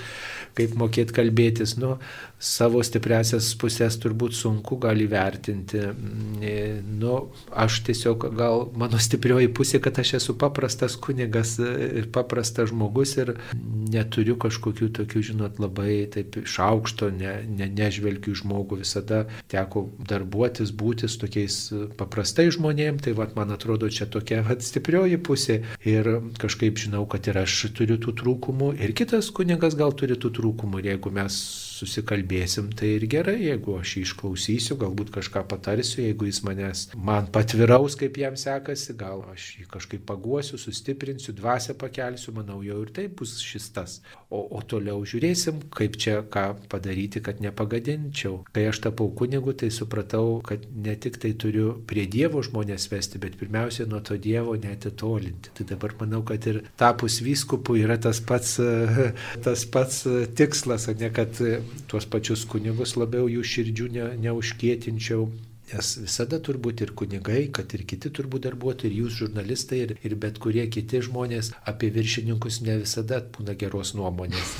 kaip 0.57 0.77
mokėti 0.81 1.17
kalbėtis, 1.17 1.77
nu, 1.81 1.97
savo 2.39 2.83
stipresias 2.85 3.49
pusės 3.57 3.97
turbūt 4.01 4.37
sunku 4.37 4.77
gali 4.81 5.07
vertinti. 5.09 5.81
Nu, 7.01 7.15
aš 7.57 7.81
tiesiog 7.87 8.29
gal 8.37 8.67
mano 8.77 9.01
stiprioji 9.01 9.49
pusė, 9.57 9.81
kad 9.83 9.99
aš 10.03 10.17
esu 10.21 10.37
paprastas 10.39 10.99
kunigas 11.01 11.57
ir 11.61 12.11
paprastas 12.13 12.71
žmogus 12.73 13.17
ir 13.17 13.35
neturiu 13.57 14.37
kažkokių 14.41 14.91
tokių, 15.01 15.23
žinot, 15.31 15.61
labai 15.63 16.05
taip 16.13 16.37
iš 16.43 16.59
aukšto, 16.67 17.11
ne, 17.15 17.39
ne, 17.49 17.71
nežvelgiu 17.73 18.37
žmogų, 18.37 18.83
visada 18.83 19.25
teko 19.53 19.87
darbuotis, 20.09 20.75
būti 20.77 21.09
su 21.09 21.23
tokiais 21.25 21.59
paprastai 21.97 22.51
žmonėm, 22.55 23.01
tai 23.05 23.17
vat, 23.17 23.37
man 23.39 23.55
atrodo 23.55 23.89
čia 23.93 24.09
tokia 24.11 24.43
vat, 24.47 24.65
stiprioji 24.67 25.21
pusė. 25.25 25.63
Ir 25.87 26.11
kažkaip 26.41 26.77
žinau, 26.81 27.07
kad 27.11 27.27
ir 27.31 27.41
aš 27.41 27.71
turiu 27.77 27.97
tų 28.03 28.17
trūkumų. 28.21 28.75
Ir 28.83 28.93
kitas 28.97 29.31
kunigas 29.35 29.79
gal 29.79 29.95
turi 29.97 30.19
tų 30.21 30.35
trūkumų. 30.37 30.83
Ir 30.83 30.93
jeigu 30.95 31.13
mes 31.15 31.41
susikalbėsim, 31.77 32.71
tai 32.77 32.95
ir 32.97 33.07
gerai, 33.13 33.37
jeigu 33.51 33.77
aš 33.81 33.97
jį 33.97 34.05
išklausysiu, 34.07 34.79
galbūt 34.81 35.13
kažką 35.15 35.43
patarsiu, 35.51 36.03
jeigu 36.07 36.29
jis 36.29 36.43
manęs 36.47 36.85
man 36.97 37.29
patviraus, 37.33 37.97
kaip 38.01 38.17
jam 38.21 38.37
sekasi, 38.41 38.97
gal 38.99 39.25
aš 39.33 39.49
jį 39.61 39.67
kažkaip 39.73 40.07
paguosiu, 40.09 40.59
sustiprinsiu, 40.61 41.35
dvasę 41.37 41.77
pakelsiu, 41.79 42.35
manau, 42.37 42.63
jau 42.65 42.81
ir 42.85 42.93
taip 42.97 43.19
bus 43.21 43.37
šis 43.45 43.69
tas. 43.77 43.99
O, 44.31 44.41
o 44.57 44.63
toliau 44.65 45.05
žiūrėsim, 45.07 45.61
kaip 45.75 45.99
čia 46.01 46.21
ką 46.33 46.47
padaryti, 46.73 47.23
kad 47.25 47.43
nepagadinčiau. 47.45 48.41
Kai 48.55 48.67
aš 48.71 48.81
tapau 48.89 49.11
kunigu, 49.15 49.55
tai 49.59 49.71
supratau, 49.75 50.41
kad 50.47 50.65
ne 50.73 50.97
tik 50.99 51.21
tai 51.23 51.35
turiu 51.39 51.77
prie 51.87 52.07
Dievo 52.11 52.43
žmonės 52.45 52.89
vesti, 52.91 53.21
bet 53.23 53.37
pirmiausia 53.41 53.87
nuo 53.91 54.01
to 54.05 54.19
Dievo 54.21 54.57
netitolinti. 54.59 55.53
Tai 55.57 55.69
dabar 55.75 55.95
manau, 56.01 56.23
kad 56.27 56.47
ir 56.49 56.63
tapus 56.81 57.21
vyskupu 57.25 57.79
yra 57.83 57.99
tas 58.03 58.23
pats, 58.25 58.57
tas 59.47 59.67
pats 59.71 60.03
tikslas, 60.39 60.89
ne 60.97 61.13
kad 61.15 61.39
tuos 61.91 62.07
pačius 62.13 62.45
kunigus 62.51 62.97
labiau 63.01 63.29
jų 63.31 63.43
širdžių 63.53 63.89
ne, 63.97 64.07
neužkėtinčiau, 64.27 65.29
Nes 65.67 65.89
visada 65.99 66.39
turbūt 66.39 66.79
ir 66.85 66.93
kunigai, 66.95 67.49
kad 67.51 67.73
ir 67.75 67.81
kiti 67.91 68.13
turbūt 68.15 68.45
darbuotojai, 68.45 68.87
ir 68.93 69.01
jūs 69.01 69.17
žurnalistai, 69.19 69.79
ir, 69.83 69.93
ir 70.07 70.13
bet 70.23 70.37
kurie 70.39 70.63
kiti 70.71 71.01
žmonės 71.03 71.49
apie 71.67 71.89
viršininkus 71.91 72.61
ne 72.63 72.77
visada 72.85 73.19
būna 73.35 73.57
geros 73.59 73.91
nuomonės. 73.99 74.53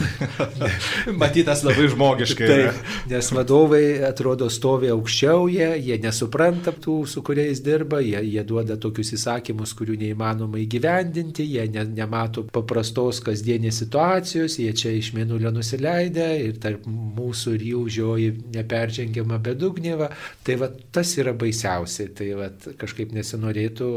Matytas 1.21 1.63
labai 1.63 1.87
žmogiškai. 1.93 2.49
Taip, 2.51 2.81
nes 3.13 3.31
vadovai 3.37 3.83
atrodo 4.09 4.49
stovi 4.51 4.91
aukščiau, 4.91 5.45
jie, 5.53 5.69
jie 5.85 6.01
nesupranta 6.03 6.75
tų, 6.75 6.97
su 7.07 7.23
kuriais 7.27 7.63
dirba, 7.63 8.03
jie, 8.03 8.25
jie 8.27 8.43
duoda 8.49 8.75
tokius 8.75 9.15
įsakymus, 9.15 9.77
kurių 9.79 10.01
neįmanoma 10.03 10.59
įgyvendinti, 10.65 11.47
jie 11.53 11.69
ne, 11.71 11.87
nemato 12.01 12.49
paprastos 12.51 13.23
kasdienės 13.23 13.79
situacijos, 13.85 14.59
jie 14.59 14.75
čia 14.75 14.97
iš 14.99 15.13
mėnulio 15.15 15.55
nusileidę 15.55 16.33
ir 16.49 16.59
tarp 16.67 16.91
mūsų 16.91 17.57
ir 17.61 17.67
jų 17.71 17.87
žioji 18.01 18.37
neperžengiama 18.59 19.39
bedugnėva. 19.47 20.11
Tai 20.43 20.61
va 20.65 20.73
tas 20.97 21.13
yra 21.21 21.35
baisiausiai. 21.37 22.11
Tai 22.17 22.29
vat, 22.41 22.69
kažkaip 22.81 23.13
nesinorėtų, 23.17 23.91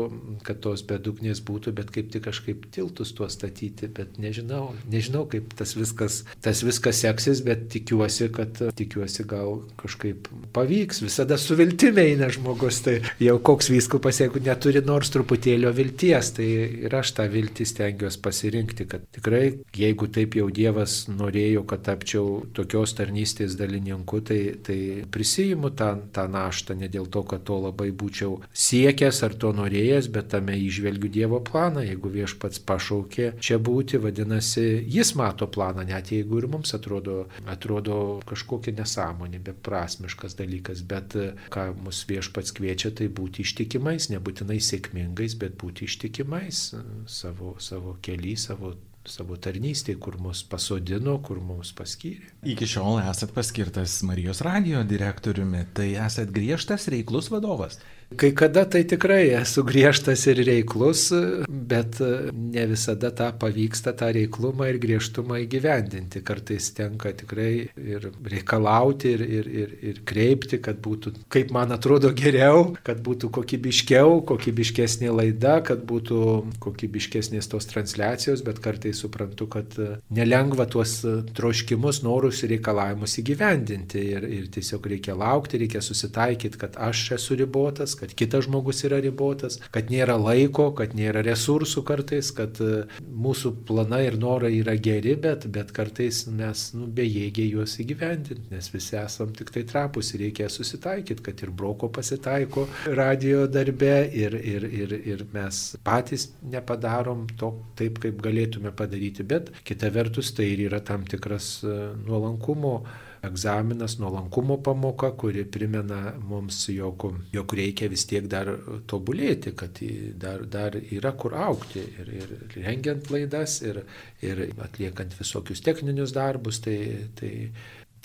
kad 0.45 0.61
tos 0.63 0.83
bedugnės 0.87 1.41
būtų, 1.45 1.73
bet 1.77 1.93
kaip 1.95 2.11
tik 2.13 2.25
kažkaip 2.27 2.67
tiltus 2.75 3.13
tuo 3.15 3.29
statyti, 3.31 3.89
bet 3.95 4.19
nežinau, 4.21 4.73
nežinau, 4.91 5.25
kaip 5.31 5.53
tas 5.57 5.75
viskas, 5.77 6.23
tas 6.43 6.63
viskas 6.65 6.99
seksis, 7.05 7.43
bet 7.45 7.67
tikiuosi, 7.73 8.29
kad 8.35 8.59
tikiuosi 8.79 9.25
gal 9.29 9.61
kažkaip 9.79 10.27
pavyks. 10.55 11.03
Visada 11.05 11.39
su 11.39 11.57
viltimi 11.59 12.03
eina 12.11 12.29
žmogus, 12.33 12.81
tai 12.85 12.99
jau 13.23 13.37
koks 13.43 13.71
vyskupas, 13.71 14.19
jeigu 14.23 14.43
neturi 14.43 14.83
nors 14.85 15.11
truputėlio 15.13 15.71
vilties, 15.75 16.33
tai 16.37 16.49
ir 16.85 16.95
aš 16.99 17.13
tą 17.17 17.27
viltį 17.31 17.67
stengiuosi 17.69 18.21
pasirinkti, 18.25 18.87
kad 18.89 19.05
tikrai, 19.15 19.43
jeigu 19.75 20.09
taip 20.11 20.35
jau 20.39 20.49
Dievas 20.53 21.05
norėjo, 21.11 21.63
kad 21.69 21.85
tapčiau 21.87 22.43
tokios 22.57 22.95
tarnystės 22.97 23.55
dalininku, 23.59 24.21
tai, 24.25 24.39
tai 24.65 24.79
prisijimu 25.11 25.71
tą, 25.79 25.93
tą 26.15 26.27
naštą, 26.31 26.75
ne 26.79 26.88
dėl 26.91 27.07
to, 27.11 27.23
kad 27.27 27.45
to 27.47 27.59
labai 27.63 27.89
būčiau 27.95 28.39
siekęs 28.53 29.21
ar 29.27 29.35
to 29.41 29.51
norėjęs, 29.55 30.09
bet 30.13 30.31
tame 30.33 30.57
išvelgiu 30.59 31.11
Dievo 31.13 31.39
planą. 31.45 31.83
Jeigu 31.85 32.11
viešpats 32.13 32.61
pašaukė 32.69 33.31
čia 33.39 33.59
būti, 33.61 34.01
vadinasi, 34.01 34.65
jis 34.97 35.13
mato 35.19 35.47
planą, 35.47 35.85
net 35.87 36.11
jeigu 36.13 36.41
ir 36.41 36.49
mums 36.51 36.73
atrodo, 36.77 37.23
atrodo 37.49 38.19
kažkokia 38.29 38.75
nesąmonė, 38.79 39.41
beprasmiškas 39.49 40.37
dalykas, 40.39 40.83
bet 40.89 41.17
ką 41.53 41.69
mus 41.85 42.03
viešpats 42.09 42.53
kviečia, 42.57 42.93
tai 42.95 43.09
būti 43.09 43.45
ištikimais, 43.45 44.09
nebūtinai 44.13 44.59
sėkmingais, 44.63 45.37
bet 45.39 45.57
būti 45.59 45.89
ištikimais 45.89 46.63
savo, 47.09 47.55
savo 47.63 47.97
keliai, 48.05 48.37
savo 48.39 48.75
savo 49.07 49.37
tarnystėje, 49.39 49.99
kur 50.01 50.17
mus 50.21 50.41
pasodino, 50.47 51.17
kur 51.23 51.39
mus 51.43 51.71
paskyrė. 51.75 52.33
Iki 52.53 52.67
šiol 52.73 52.99
esat 53.03 53.31
paskirtas 53.35 53.99
Marijos 54.07 54.43
radio 54.45 54.83
direktoriumi, 54.87 55.65
tai 55.73 55.93
esat 55.99 56.33
griežtas 56.35 56.89
reiklus 56.91 57.31
vadovas. 57.33 57.79
Kai 58.17 58.31
kada 58.33 58.63
tai 58.65 58.81
tikrai 58.89 59.29
esu 59.37 59.61
griežtas 59.61 60.23
ir 60.31 60.39
reiklus, 60.41 61.11
bet 61.45 61.99
ne 62.33 62.63
visada 62.71 63.11
tą 63.13 63.27
pavyksta 63.37 63.93
tą 63.93 64.07
reiklumą 64.15 64.65
ir 64.71 64.79
griežtumą 64.81 65.37
įgyvendinti. 65.43 66.23
Kartais 66.25 66.71
tenka 66.73 67.11
tikrai 67.13 67.69
ir 67.77 68.07
reikalauti, 68.33 69.11
ir, 69.13 69.21
ir, 69.21 69.49
ir, 69.61 69.75
ir 69.91 69.99
kreipti, 70.09 70.57
kad 70.57 70.79
būtų, 70.81 71.13
kaip 71.29 71.53
man 71.53 71.75
atrodo, 71.75 72.09
geriau, 72.17 72.71
kad 72.87 73.03
būtų 73.05 73.29
kokybiškiau, 73.37 74.23
kokybiškesnė 74.31 75.13
laida, 75.13 75.59
kad 75.69 75.85
būtų 75.85 76.23
kokybiškesnės 76.65 77.51
tos 77.53 77.69
transliacijos, 77.69 78.41
bet 78.41 78.57
kartais 78.65 79.03
suprantu, 79.05 79.51
kad 79.53 79.77
nelengva 80.09 80.65
tuos 80.65 80.97
troškimus, 81.37 82.01
norus 82.07 82.41
ir 82.41 82.55
reikalavimus 82.55 83.19
įgyvendinti. 83.21 84.01
Ir, 84.17 84.27
ir 84.39 84.49
tiesiog 84.57 84.89
reikia 84.95 85.13
laukti, 85.13 85.61
reikia 85.61 85.85
susitaikyti, 85.85 86.57
kad 86.65 86.81
aš 86.89 87.05
esu 87.19 87.37
ribotas, 87.37 87.98
kad 87.99 88.13
kitas 88.17 88.45
žmogus 88.47 88.83
yra 88.87 88.99
ribotas, 89.03 89.59
kad 89.73 89.91
nėra 89.91 90.15
laiko, 90.19 90.69
kad 90.77 90.95
nėra 90.97 91.23
resursų 91.25 91.83
kartais, 91.87 92.31
kad 92.35 92.59
e, 92.63 92.83
mūsų 92.99 93.53
planai 93.67 94.05
ir 94.07 94.17
norai 94.21 94.53
yra 94.59 94.75
geri, 94.79 95.15
bet, 95.19 95.47
bet 95.53 95.73
kartais 95.75 96.23
mes 96.31 96.65
nu, 96.77 96.87
bejėgiai 96.95 97.53
juos 97.55 97.77
įgyvendinti, 97.83 98.49
nes 98.53 98.71
visi 98.73 98.97
esam 98.99 99.33
tik 99.35 99.51
tai 99.55 99.65
trapus 99.69 100.13
ir 100.13 100.25
reikia 100.25 100.49
susitaikyti, 100.51 101.25
kad 101.25 101.43
ir 101.43 101.53
broko 101.55 101.91
pasitaiko 101.93 102.67
radio 102.97 103.45
darbe 103.51 103.93
ir, 104.13 104.37
ir, 104.37 104.65
ir, 104.69 104.95
ir 105.13 105.25
mes 105.33 105.61
patys 105.85 106.29
nepadarom 106.43 107.27
to 107.39 107.53
taip, 107.79 107.99
kaip 108.03 108.21
galėtume 108.23 108.73
padaryti, 108.75 109.25
bet 109.27 109.51
kita 109.67 109.91
vertus 109.93 110.33
tai 110.35 110.51
ir 110.53 110.65
yra 110.69 110.81
tam 110.85 111.05
tikras 111.09 111.59
e, 111.63 111.77
nuolankumo 112.05 112.75
egzaminas, 113.23 113.97
nuolankumo 113.99 114.57
pamoka, 114.63 115.11
kuri 115.17 115.43
primena 115.51 116.13
mums, 116.23 116.61
jog, 116.69 117.05
jog 117.33 117.53
reikia 117.53 117.89
vis 117.91 118.05
tiek 118.07 118.27
dar 118.31 118.51
tobulėti, 118.87 119.53
kad 119.59 119.81
dar, 120.21 120.45
dar 120.47 120.77
yra 120.79 121.11
kur 121.19 121.35
aukti 121.35 121.83
ir, 121.83 122.13
ir 122.21 122.33
rengiant 122.55 123.11
laidas, 123.11 123.59
ir, 123.65 123.83
ir 124.25 124.45
atliekant 124.63 125.15
visokius 125.19 125.63
techninius 125.65 126.15
darbus. 126.15 126.61
Tai, 126.63 126.77
tai 127.19 127.33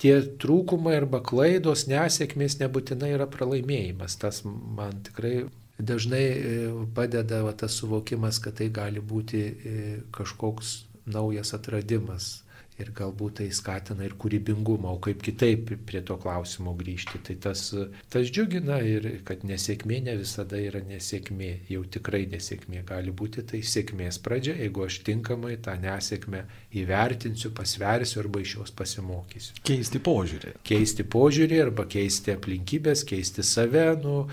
tie 0.01 0.15
trūkumai 0.43 0.97
arba 0.99 1.21
klaidos, 1.23 1.87
nesėkmės 1.91 2.59
nebūtinai 2.61 3.13
yra 3.15 3.29
pralaimėjimas. 3.31 4.19
Tas 4.19 4.43
man 4.45 4.99
tikrai 5.07 5.45
dažnai 5.79 6.25
e, 6.25 6.57
padeda 6.95 7.43
va, 7.47 7.55
tas 7.55 7.79
suvokimas, 7.79 8.39
kad 8.43 8.59
tai 8.59 8.69
gali 8.73 9.03
būti 9.03 9.43
e, 9.43 9.77
kažkoks 10.15 10.81
naujas 11.05 11.53
atradimas 11.55 12.44
ir 12.81 12.89
galbūt 12.95 13.37
tai 13.39 13.47
skatina 13.55 14.03
ir 14.03 14.15
kūrybingumą, 14.19 14.91
o 14.97 14.99
kaip 15.03 15.21
kitaip 15.23 15.71
prie 15.87 16.01
to 16.05 16.17
klausimo 16.19 16.73
grįžti. 16.75 17.21
Tai 17.27 17.35
tas, 17.45 17.63
tas 18.11 18.27
džiugina 18.27 18.81
ir 18.83 19.07
kad 19.27 19.45
nesėkmė 19.47 20.01
ne 20.09 20.17
visada 20.19 20.59
yra 20.59 20.81
nesėkmė, 20.83 21.51
jau 21.71 21.85
tikrai 21.95 22.25
nesėkmė 22.31 22.83
gali 22.89 23.15
būti 23.15 23.45
tai 23.47 23.61
sėkmės 23.63 24.19
pradžia, 24.25 24.57
jeigu 24.59 24.85
aš 24.87 24.99
tinkamai 25.07 25.55
tą 25.63 25.77
nesėkmę 25.81 26.43
įvertinsiu, 26.75 27.53
pasversiu 27.55 28.21
arba 28.25 28.43
iš 28.43 28.57
jos 28.59 28.75
pasimokysiu. 28.75 29.55
Keisti 29.65 30.03
požiūrį. 30.03 30.55
Keisti 30.67 31.07
požiūrį 31.15 31.63
arba 31.69 31.87
keisti 31.87 32.35
aplinkybės, 32.35 33.07
keisti 33.07 33.45
save. 33.47 33.87
Nu, 34.03 34.25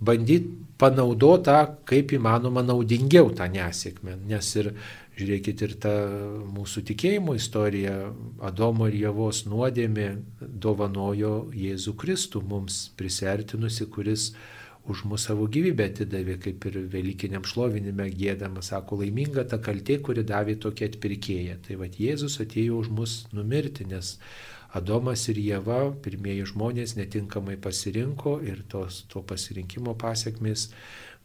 bandyti 0.00 0.54
panaudoti 0.80 1.50
tą 1.50 1.58
kaip 1.88 2.14
įmanoma 2.16 2.62
naudingiau 2.64 3.34
tą 3.36 3.50
nesėkmę. 3.52 4.16
Nes 4.30 4.54
ir 4.56 4.72
Žiūrėkit 5.20 5.62
ir 5.66 5.72
tą 5.82 5.92
mūsų 6.54 6.82
tikėjimo 6.88 7.34
istoriją, 7.36 7.96
Adomo 8.48 8.86
ir 8.88 8.96
Javos 9.02 9.42
nuodėmė 9.44 10.06
dovanojo 10.40 11.50
Jėzų 11.52 11.92
Kristų 12.00 12.40
mums 12.48 12.86
prisertinusi, 12.96 13.84
kuris 13.92 14.30
už 14.88 15.02
mūsų 15.10 15.26
savo 15.26 15.48
gyvybę 15.52 15.90
atidavė, 15.90 16.38
kaip 16.40 16.64
ir 16.70 16.78
Velykiniam 16.94 17.44
šlovinime 17.44 18.08
gėdama, 18.16 18.62
sako, 18.64 19.02
laiminga 19.02 19.44
ta 19.50 19.60
kaltė, 19.60 19.98
kuri 20.00 20.24
davė 20.24 20.56
tokia 20.62 20.88
atpirkėja. 20.88 21.58
Tai 21.66 21.76
vad 21.82 22.00
Jėzus 22.00 22.40
atėjo 22.40 22.80
už 22.80 22.88
mus 22.96 23.18
numirti, 23.36 23.84
nes 23.90 24.16
Adomas 24.72 25.26
ir 25.28 25.42
Jėva, 25.42 25.82
pirmieji 26.00 26.48
žmonės, 26.54 26.96
netinkamai 26.96 27.58
pasirinko 27.60 28.38
ir 28.46 28.64
tos, 28.70 29.04
to 29.12 29.20
pasirinkimo 29.20 29.96
pasiekmes 29.98 30.70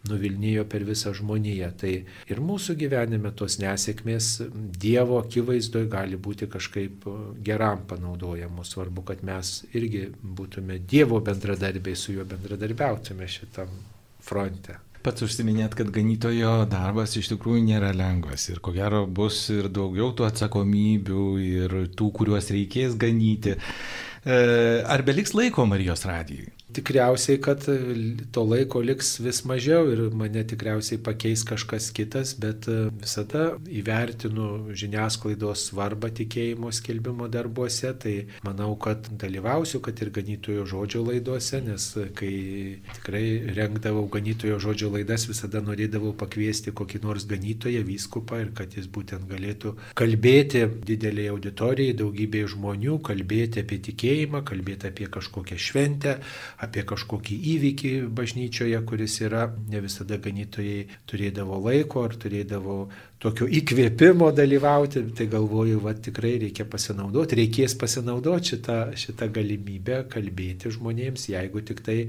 nuvilnijo 0.10 0.66
per 0.70 0.86
visą 0.88 1.14
žmoniją. 1.16 1.72
Tai 1.82 1.94
ir 2.32 2.42
mūsų 2.44 2.78
gyvenime 2.80 3.34
tos 3.38 3.60
nesėkmės 3.62 4.32
Dievo 4.86 5.20
akivaizdoje 5.24 5.90
gali 5.92 6.20
būti 6.22 6.50
kažkaip 6.52 7.06
geram 7.46 7.86
panaudojamos. 7.90 8.74
Svarbu, 8.76 9.06
kad 9.12 9.24
mes 9.26 9.58
irgi 9.74 10.08
būtume 10.22 10.80
Dievo 10.80 11.22
bendradarbiai, 11.26 11.96
su 11.96 12.16
juo 12.16 12.26
bendradarbiautume 12.28 13.30
šitam 13.30 13.72
fronte. 14.26 14.80
Pats 15.06 15.22
užsiminėt, 15.22 15.76
kad 15.78 15.92
ganytojo 15.94 16.64
darbas 16.66 17.12
iš 17.20 17.28
tikrųjų 17.36 17.62
nėra 17.68 17.92
lengvas 17.94 18.48
ir 18.50 18.58
ko 18.66 18.72
gero 18.74 19.04
bus 19.06 19.44
ir 19.54 19.68
daugiau 19.70 20.10
tų 20.18 20.26
atsakomybių 20.26 21.26
ir 21.46 21.76
tų, 21.94 22.08
kuriuos 22.18 22.50
reikės 22.56 22.98
ganyti. 22.98 23.54
E, 24.26 24.36
ar 24.82 25.04
beliks 25.06 25.36
laiko 25.38 25.66
Marijos 25.70 26.06
radijui? 26.10 26.50
tikriausiai, 26.76 27.40
kad 27.42 27.64
to 28.32 28.44
laiko 28.44 28.82
liks 28.84 29.16
vis 29.24 29.42
mažiau 29.48 29.88
ir 29.92 30.02
mane 30.18 30.44
tikriausiai 30.48 31.00
pakeis 31.04 31.46
kažkas 31.48 31.90
kitas, 31.96 32.34
bet 32.42 32.68
e, 32.72 32.90
visada 33.02 33.46
įvertinu 33.80 34.76
žiniasklaidos 34.76 35.68
svarbą 35.70 36.12
tikėjimo 36.20 36.72
skelbimo 36.76 37.30
darbuose, 37.32 37.94
tai 38.02 38.16
manau, 38.48 38.74
kad 38.82 39.08
dalyvausiu, 39.24 39.82
kad 39.86 40.02
ir 40.04 40.12
ganytojo 40.16 40.66
žodžio 40.72 41.04
laidose, 41.08 41.62
nes 41.66 41.88
kai 42.18 42.34
tikrai 42.98 43.26
rengdavau 43.58 44.08
ganytojo 44.12 44.60
žodžio 44.68 44.92
laidas, 44.98 45.28
visada 45.30 45.64
norėdavau 45.66 46.16
pakviesti 46.20 46.76
kokį 46.76 47.04
nors 47.06 47.28
ganytoją, 47.30 47.86
vyskupą 47.88 48.42
ir 48.44 48.52
kad 48.58 48.76
jis 48.76 48.90
būtent 48.92 49.30
galėtų 49.32 49.76
kalbėti 49.98 50.66
didelėje 50.90 51.36
auditorijai, 51.36 51.98
daugybė 52.02 52.46
žmonių, 52.56 53.00
kalbėti 53.06 53.64
apie 53.64 53.80
tikėjimą, 53.90 54.15
kalbėti 54.46 54.90
apie 54.90 55.08
kažkokią 55.12 55.58
šventę, 55.62 56.16
apie 56.66 56.84
kažkokį 56.88 57.38
įvykį 57.56 57.92
bažnyčioje, 58.16 58.80
kuris 58.90 59.20
yra, 59.26 59.48
ne 59.72 59.82
visada 59.84 60.18
ganytojai 60.22 60.86
turėdavo 61.10 61.60
laiko 61.68 62.06
ar 62.08 62.16
turėdavo 62.22 62.78
tokio 63.22 63.48
įkvėpimo 63.48 64.30
dalyvauti, 64.36 65.06
tai 65.18 65.28
galvoju, 65.32 65.80
va 65.84 65.96
tikrai 65.98 66.36
reikia 66.46 66.68
pasinaudoti, 66.70 67.40
reikės 67.42 67.78
pasinaudoti 67.82 68.56
šitą, 68.56 68.78
šitą 69.00 69.32
galimybę 69.34 70.04
kalbėti 70.12 70.74
žmonėms, 70.76 71.30
jeigu 71.34 71.64
tik 71.66 71.84
tai 71.86 72.00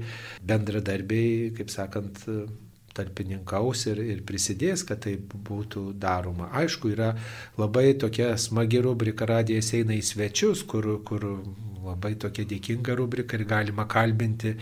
bendradarbiai, 0.45 1.51
kaip 1.57 1.73
sakant, 1.73 2.25
tarpininkaus 2.97 3.85
ir, 3.91 4.01
ir 4.15 4.23
prisidės, 4.27 4.83
kad 4.87 5.03
tai 5.05 5.15
būtų 5.17 5.91
daroma. 6.01 6.51
Aišku, 6.57 6.91
yra 6.95 7.13
labai 7.59 7.91
tokia 8.01 8.33
smagi 8.41 8.81
rubrika 8.83 9.29
radijas 9.29 9.73
eina 9.77 9.95
į 9.97 10.03
svečius, 10.05 10.65
kur, 10.67 10.89
kur 11.07 11.27
labai 11.87 12.13
tokia 12.19 12.45
dėkinga 12.47 12.95
rubrika 12.97 13.37
ir 13.37 13.45
galima 13.47 13.85
kalbinti 13.89 14.53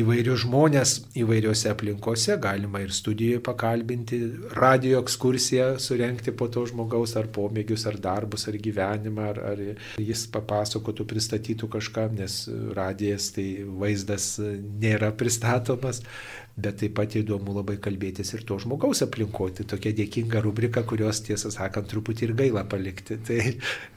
įvairius 0.00 0.44
žmonės 0.44 0.94
įvairiose 1.20 1.70
aplinkose, 1.72 2.36
galima 2.42 2.82
ir 2.84 2.94
studijoje 2.94 3.42
pakalbinti, 3.46 4.20
radio 4.56 5.02
ekskursiją 5.04 5.70
surenkti 5.82 6.34
po 6.36 6.48
to 6.52 6.64
žmogaus 6.70 7.16
ar 7.20 7.30
pomėgius, 7.34 7.86
ar 7.90 7.98
darbus, 8.02 8.46
ar 8.50 8.58
gyvenimą, 8.68 9.30
ar, 9.34 9.42
ar 9.52 9.64
jis 10.00 10.26
papasakotų, 10.32 11.08
pristatytų 11.10 11.70
kažką, 11.76 12.08
nes 12.20 12.42
radijas 12.76 13.30
tai 13.36 13.48
vaizdas 13.64 14.32
nėra 14.40 15.12
pristatomas, 15.16 16.02
bet 16.56 16.80
taip 16.82 16.94
pat 16.98 17.16
įdomu 17.20 17.54
labai 17.56 17.76
kalbėtis 17.82 18.34
ir 18.34 18.44
to 18.48 18.58
žmogaus 18.62 19.02
aplinkoje. 19.06 19.60
Tai 19.60 19.68
tokia 19.74 19.92
dėkinga 19.96 20.42
rubrika, 20.44 20.84
kurios 20.86 21.22
tiesą 21.26 21.52
sakant 21.54 21.90
truputį 21.90 22.28
ir 22.28 22.36
gaila 22.44 22.64
palikti. 22.68 23.18
Tai, 23.26 23.38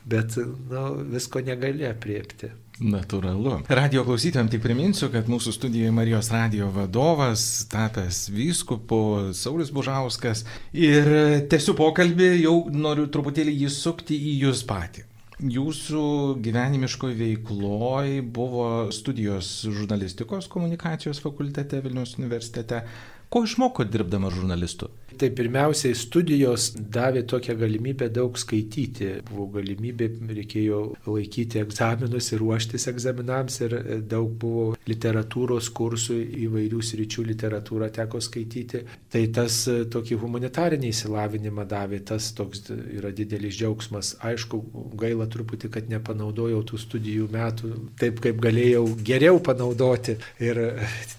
bet 0.09 0.37
nu, 0.37 0.83
visko 1.13 1.41
negali 1.45 1.87
apriepti. 1.89 2.51
Natūralu. 2.81 3.59
Radio 3.69 4.01
klausytėm 4.07 4.49
tik 4.49 4.63
priminsiu, 4.63 5.11
kad 5.13 5.29
mūsų 5.29 5.53
studijoje 5.53 5.93
Marijos 5.93 6.31
radio 6.33 6.71
vadovas, 6.73 7.43
tapęs 7.69 8.25
vyskupu 8.33 9.31
Saulis 9.37 9.69
Bužauskas. 9.73 10.41
Ir 10.73 11.07
tęsiu 11.53 11.77
pokalbį, 11.77 12.31
jau 12.47 12.57
noriu 12.73 13.05
truputėlį 13.13 13.53
jį 13.61 13.73
sukti 13.77 14.17
į 14.17 14.37
jūs 14.47 14.65
patį. 14.69 15.05
Jūsų 15.43 16.01
gyvenimiškoje 16.39 17.15
veikloje 17.19 18.21
buvo 18.23 18.67
studijos 18.95 19.47
žurnalistikos 19.67 20.47
komunikacijos 20.47 21.19
fakultete 21.19 21.81
Vilnius 21.83 22.15
universitete. 22.15 22.79
Ko 23.27 23.41
išmoko 23.43 23.83
dirbdama 23.83 24.31
žurnalistu? 24.31 24.87
Tai 25.19 25.29
pirmiausiai 25.35 25.93
studijos 25.97 26.71
davė 26.73 27.23
tokią 27.29 27.55
galimybę 27.59 28.07
daug 28.13 28.37
skaityti. 28.39 29.09
Buvo 29.29 29.45
galimybė, 29.57 30.09
reikėjo 30.39 30.79
laikyti 31.05 31.61
egzaminus 31.61 32.31
ir 32.33 32.41
ruoštis 32.41 32.87
egzaminams 32.89 33.59
ir 33.61 33.75
daug 34.09 34.31
buvo 34.41 34.73
literatūros 34.89 35.69
kursų, 35.75 36.17
įvairių 36.47 36.81
sričių 36.83 37.25
literatūrą 37.29 37.89
teko 37.93 38.21
skaityti. 38.23 38.83
Tai 39.13 39.23
tas 39.37 39.59
tokį 39.93 40.17
humanitarinį 40.23 40.89
įsilavinimą 40.93 41.67
davė, 41.69 42.01
tas 42.09 42.31
toks 42.35 42.65
yra 42.73 43.13
didelis 43.15 43.57
džiaugsmas. 43.59 44.15
Aišku, 44.25 44.61
gaila 44.99 45.29
truputį, 45.31 45.71
kad 45.77 45.91
nepanaudojau 45.93 46.63
tų 46.71 46.81
studijų 46.81 47.29
metų 47.33 47.73
taip, 48.01 48.19
kaip 48.23 48.41
galėjau 48.43 48.85
geriau 49.05 49.39
panaudoti. 49.43 50.17
Ir 50.43 50.59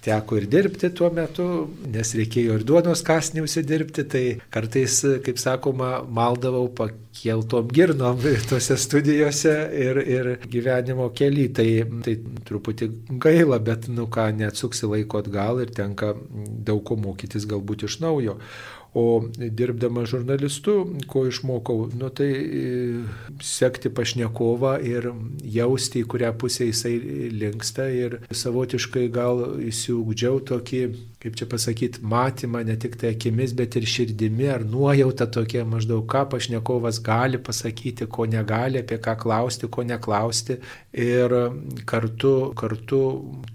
teko 0.04 0.40
ir 0.40 0.48
dirbti 0.50 0.90
tuo 0.96 1.12
metu, 1.14 1.48
nes 1.94 2.14
reikėjo 2.18 2.59
ir 2.59 2.66
duonos 2.66 3.04
kasnį 3.07 3.44
užsidirbti 3.44 3.84
dirbti, 3.85 4.05
tai 4.09 4.40
kartais, 4.51 5.01
kaip 5.25 5.38
sakoma, 5.38 6.03
maldavau 6.09 6.68
pakeltom 6.75 7.68
girnom 7.73 8.18
tose 8.51 8.77
studijose 8.77 9.70
ir, 9.73 9.97
ir 9.97 10.31
gyvenimo 10.51 11.11
keli. 11.14 11.49
Tai, 11.55 11.68
tai 12.05 12.18
truputį 12.49 12.90
gaila, 13.20 13.59
bet 13.59 13.88
nu 13.88 14.09
ką, 14.09 14.31
neatsuksi 14.38 14.90
laiko 14.90 15.23
atgal 15.23 15.62
ir 15.62 15.75
tenka 15.75 16.14
daug 16.64 16.85
ko 16.85 16.97
mokytis 16.97 17.47
galbūt 17.51 17.87
iš 17.88 18.01
naujo. 18.05 18.38
O 18.94 19.25
dirbdama 19.35 20.05
žurnalistu, 20.07 20.85
ko 21.11 21.25
išmokau, 21.27 21.88
nu 21.99 22.12
tai 22.14 22.29
e, 22.31 22.61
sekti 23.42 23.90
pašnekovą 23.90 24.77
ir 24.87 25.09
jausti, 25.42 26.05
į 26.05 26.11
kurią 26.12 26.31
pusę 26.38 26.68
jisai 26.68 26.92
linksta 27.35 27.88
ir 27.90 28.20
savotiškai 28.31 29.09
gal 29.11 29.42
įsiugdžiau 29.66 30.38
tokį 30.47 30.85
kaip 31.25 31.39
čia 31.41 31.47
pasakyti, 31.49 32.03
matymą 32.05 32.61
ne 32.69 32.75
tik 32.77 32.99
tai 33.01 33.15
akimis, 33.15 33.55
bet 33.57 33.79
ir 33.81 33.87
širdimi, 33.89 34.45
ar 34.53 34.65
nuojauta 34.69 35.25
tokia 35.33 35.63
maždaug, 35.65 36.05
ką 36.05 36.27
pašnekovas 36.35 36.99
gali 37.05 37.41
pasakyti, 37.41 38.05
ko 38.13 38.27
negali, 38.29 38.83
apie 38.83 38.99
ką 39.01 39.15
klausti, 39.23 39.71
ko 39.73 39.87
neklausti. 39.89 40.59
Ir 40.93 41.33
kartu, 41.89 42.53
kartu 42.59 43.01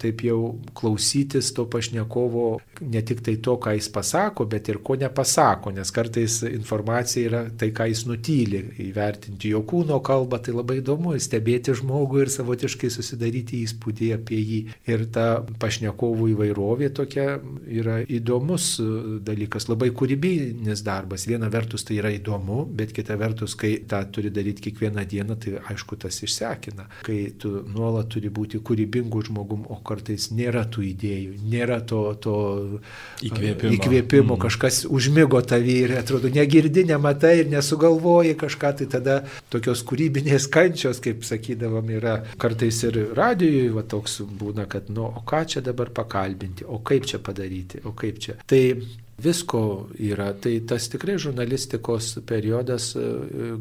taip 0.02 0.24
jau 0.26 0.58
klausytis 0.74 1.54
to 1.54 1.68
pašnekovo 1.70 2.48
ne 2.82 3.04
tik 3.06 3.22
tai 3.28 3.36
to, 3.38 3.60
ką 3.62 3.76
jis 3.78 3.92
pasako, 3.94 4.48
bet 4.50 4.72
ir 4.74 4.82
ko 4.84 4.98
nepasako, 4.98 5.76
nes 5.76 5.94
kartais 5.94 6.40
informacija 6.50 7.30
yra 7.30 7.44
tai, 7.54 7.70
ką 7.76 7.86
jis 7.92 8.04
nutyli, 8.10 8.64
įvertinti 8.90 9.54
jo 9.54 9.62
kūno 9.68 10.02
kalbą, 10.02 10.42
tai 10.42 10.58
labai 10.58 10.80
įdomu, 10.82 11.14
stebėti 11.22 11.78
žmogų 11.78 12.26
ir 12.26 12.34
savotiškai 12.34 12.90
susidaryti 12.98 13.62
įspūdį 13.68 14.12
apie 14.18 14.42
jį. 14.42 14.60
Ir 14.90 15.06
ta 15.14 15.30
pašnekovų 15.62 16.34
įvairovė 16.34 16.90
tokia 16.98 17.38
yra 17.68 18.00
įdomus 18.08 18.66
e, 18.82 18.86
dalykas, 19.26 19.68
labai 19.70 19.90
kūrybinis 19.96 20.84
darbas. 20.86 21.26
Viena 21.30 21.50
vertus 21.52 21.86
tai 21.88 22.00
yra 22.00 22.12
įdomu, 22.14 22.64
bet 22.76 22.94
kita 22.96 23.18
vertus, 23.20 23.56
kai 23.60 23.76
tą 23.90 24.02
turi 24.14 24.32
daryti 24.34 24.64
kiekvieną 24.68 25.06
dieną, 25.10 25.38
tai 25.42 25.56
aišku 25.72 25.98
tas 26.00 26.20
išsekina. 26.26 26.88
Kai 27.06 27.20
tu 27.40 27.52
nuolat 27.68 28.10
turi 28.14 28.32
būti 28.34 28.62
kūrybingų 28.66 29.24
žmogum, 29.30 29.66
o 29.70 29.80
kartais 29.86 30.30
nėra 30.36 30.66
tų 30.72 30.86
idėjų, 30.90 31.36
nėra 31.50 31.80
to, 31.90 32.02
to 32.24 32.36
įkvėpimo, 33.28 33.74
įkvėpimo 33.78 34.36
mm. 34.36 34.44
kažkas 34.46 34.82
užmygo 34.90 35.42
tavį 35.46 35.78
ir 35.86 35.96
atrodo 36.00 36.32
negirdi, 36.34 36.86
nematai 36.90 37.36
ir 37.44 37.52
nesugalvoji 37.54 38.36
kažką, 38.40 38.74
tai 38.82 38.90
tada 38.96 39.20
tokios 39.54 39.84
kūrybinės 39.88 40.50
kančios, 40.52 41.02
kaip 41.04 41.26
sakydavom, 41.28 41.94
yra 42.00 42.20
kartais 42.42 42.82
ir 42.88 43.02
radijoje, 43.18 43.70
va 43.76 43.86
toks 43.90 44.20
būna, 44.40 44.66
kad, 44.70 44.90
nu, 44.94 45.10
o 45.10 45.26
ką 45.28 45.44
čia 45.54 45.64
dabar 45.66 45.92
pakalbinti, 45.94 46.66
o 46.66 46.82
kaip 46.86 47.08
čia 47.10 47.22
padaryti 47.24 47.49
daryti, 47.50 47.82
o 47.84 47.94
kaip 47.98 48.20
čia. 48.22 48.38
Tai 48.48 48.62
Visko 49.20 49.90
yra. 50.00 50.32
Tai 50.40 50.54
tas 50.68 50.88
tikrai 50.92 51.18
žurnalistikos 51.20 52.14
periodas 52.28 52.94
e, 52.96 53.04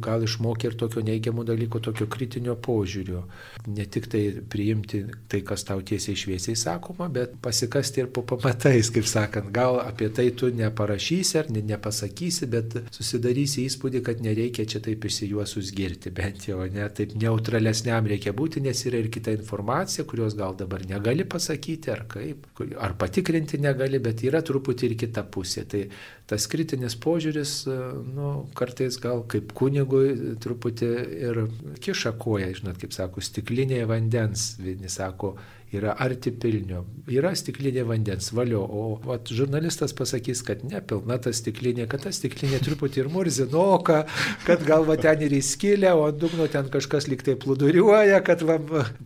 gal 0.02 0.22
išmokė 0.22 0.70
ir 0.70 0.76
tokio 0.78 1.02
neigiamo 1.04 1.44
dalyko, 1.46 1.80
tokio 1.82 2.06
kritinio 2.10 2.54
požiūrio. 2.62 3.24
Ne 3.66 3.86
tik 3.90 4.06
tai 4.12 4.22
priimti 4.50 5.02
tai, 5.30 5.42
kas 5.46 5.66
tau 5.66 5.82
tiesiai 5.82 6.18
šviesiai 6.18 6.56
sakoma, 6.58 7.08
bet 7.12 7.34
pasikasti 7.42 8.04
ir 8.04 8.10
po 8.14 8.22
pamatais, 8.28 8.92
kaip 8.94 9.08
sakant. 9.10 9.50
Gal 9.54 9.80
apie 9.82 10.10
tai 10.14 10.28
tu 10.38 10.50
neparašysi 10.54 11.40
ar 11.42 11.50
ne, 11.50 11.64
nepasakysi, 11.72 12.48
bet 12.52 12.78
susidarysi 12.94 13.66
įspūdį, 13.66 14.04
kad 14.06 14.22
nereikia 14.24 14.68
čia 14.68 14.82
taip 14.84 15.08
išsijuosus 15.08 15.72
girti, 15.76 16.14
bent 16.14 16.48
jau, 16.48 16.62
ne, 16.72 16.86
taip 16.94 17.16
neutralesniam 17.18 18.06
reikia 18.08 18.34
būti, 18.36 18.62
nes 18.64 18.84
yra 18.86 19.02
ir 19.02 19.10
kita 19.12 19.34
informacija, 19.34 20.06
kurios 20.08 20.38
gal 20.38 20.54
dabar 20.58 20.86
negali 20.86 21.26
pasakyti, 21.28 21.92
ar 21.92 22.06
kaip, 22.10 22.46
ar 22.78 22.94
patikrinti 23.00 23.58
negali, 23.62 24.00
bet 24.02 24.22
yra 24.28 24.44
truputį 24.44 24.92
ir 24.92 24.98
kita 25.02 25.26
pusė 25.26 25.47
pusė. 25.48 25.64
Tai 25.68 25.82
tas 26.28 26.46
kritinis 26.46 26.96
požiūris, 27.00 27.66
nu, 28.12 28.48
kartais 28.58 28.98
gal 29.00 29.24
kaip 29.26 29.54
kunigui 29.56 30.36
truputį 30.42 30.90
ir 31.24 31.44
kiša 31.80 32.12
koją, 32.20 32.52
žinot, 32.60 32.78
kaip 32.80 32.92
sako, 32.92 33.24
stiklinėje 33.24 33.88
vandens, 33.88 34.50
vieni 34.60 34.92
sako, 34.92 35.38
yra 35.74 35.92
arti 36.00 36.30
pilnio, 36.32 36.82
yra 37.12 37.34
stiklinė 37.36 37.82
vandens, 37.88 38.30
valio, 38.32 38.62
o 38.64 38.84
vat, 39.04 39.28
žurnalistas 39.28 39.92
pasakys, 39.96 40.40
kad 40.46 40.62
nepilna 40.64 41.18
ta 41.20 41.32
stiklinė, 41.34 41.84
kad 41.90 42.06
ta 42.06 42.12
stiklinė 42.14 42.60
truputį 42.64 43.02
ir 43.02 43.10
murzinoka, 43.12 43.98
kad 44.46 44.64
gal 44.68 44.86
va 44.88 44.96
ten 45.00 45.20
ir 45.26 45.34
įskilė, 45.36 45.90
o 45.92 46.06
dugno 46.12 46.46
ten 46.48 46.70
kažkas 46.72 47.08
liktai 47.12 47.36
pluduriuoja, 47.40 48.22
kad 48.24 48.44
va, 48.48 48.56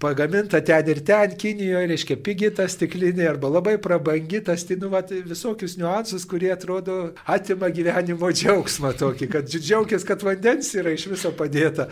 pagaminta 0.02 0.62
ten 0.62 0.92
ir 0.92 1.02
ten 1.06 1.34
Kinijoje, 1.42 1.88
reiškia, 1.90 2.18
pigi 2.22 2.52
ta 2.54 2.68
stiklinė 2.70 3.26
arba 3.32 3.50
labai 3.50 3.74
prabangi 3.82 4.42
tas, 4.46 4.62
tai, 4.68 4.78
nu, 4.78 4.92
va, 4.92 5.02
visokius 5.02 5.74
niuansus, 5.80 6.28
kurie 6.30 6.52
atrodo 6.54 7.00
atima 7.26 7.72
gyvenimo 7.74 8.30
džiaugsmą 8.30 8.94
tokį, 9.02 9.30
kad 9.34 9.50
džiaugiasi, 9.50 10.06
kad 10.06 10.22
vandens 10.26 10.70
yra 10.78 10.94
iš 10.94 11.08
viso 11.10 11.34
padėta, 11.34 11.88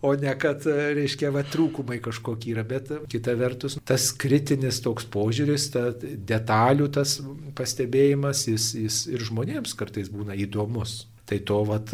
o 0.00 0.14
ne 0.16 0.32
kad, 0.40 0.64
reiškia, 0.64 1.28
va, 1.34 1.44
trūkumai 1.44 2.00
kažkokie 2.04 2.56
yra, 2.56 2.64
bet 2.64 2.88
kita 3.12 3.36
vertus, 3.36 3.76
tas 3.84 4.13
kritinis 4.20 4.80
toks 4.84 5.06
požiūris, 5.10 5.70
ta 5.74 5.88
detalių 5.94 6.90
tas 6.94 7.18
pastebėjimas, 7.58 8.46
jis, 8.50 8.70
jis 8.78 9.00
ir 9.10 9.26
žmonėms 9.26 9.74
kartais 9.78 10.12
būna 10.12 10.36
įdomus. 10.46 11.04
Tai 11.24 11.38
to 11.48 11.62
vat, 11.64 11.88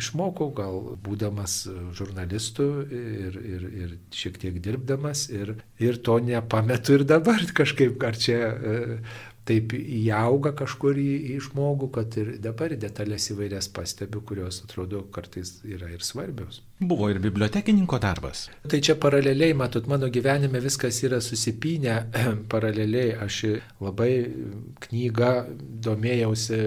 išmokau, 0.00 0.46
gal 0.56 0.78
būdamas 1.04 1.58
žurnalistu 1.98 2.64
ir, 2.88 3.34
ir, 3.36 3.66
ir 3.82 3.90
šiek 4.16 4.38
tiek 4.40 4.56
dirbdamas 4.64 5.26
ir, 5.28 5.58
ir 5.76 5.98
to 6.00 6.16
nepametu 6.24 6.96
ir 6.96 7.04
dabar 7.04 7.44
kažkaip, 7.58 8.00
ar 8.00 8.16
čia 8.16 8.38
taip 9.46 9.74
įauga 9.76 10.52
kažkur 10.58 10.98
į, 10.98 11.10
į 11.34 11.38
žmogų, 11.46 11.90
kad 11.94 12.16
ir 12.20 12.32
dabar 12.42 12.74
detalės 12.76 13.30
įvairias 13.32 13.70
stebiu, 13.86 14.22
kurios 14.26 14.62
atrodo 14.64 15.04
kartais 15.14 15.60
yra 15.64 15.90
ir 15.92 16.02
svarbios. 16.02 16.62
Buvo 16.80 17.08
ir 17.10 17.20
bibliotekininko 17.22 18.00
darbas. 18.02 18.46
Tai 18.68 18.80
čia 18.82 18.96
paraleliai, 19.00 19.54
matot, 19.56 19.86
mano 19.86 20.10
gyvenime 20.12 20.60
viskas 20.60 20.98
yra 21.06 21.20
susipinę 21.24 21.96
paraleliai. 22.52 23.14
Aš 23.26 23.42
labai 23.80 24.12
knygą 24.88 25.32
domėjausi 25.86 26.60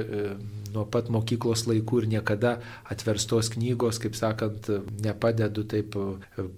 nuo 0.74 0.86
pat 0.90 1.10
mokyklos 1.14 1.66
laikų 1.70 2.04
ir 2.04 2.10
niekada 2.16 2.56
atverstos 2.92 3.52
knygos, 3.56 4.00
kaip 4.02 4.18
sakant, 4.18 4.70
nepadedu 5.04 5.66
taip 5.70 5.96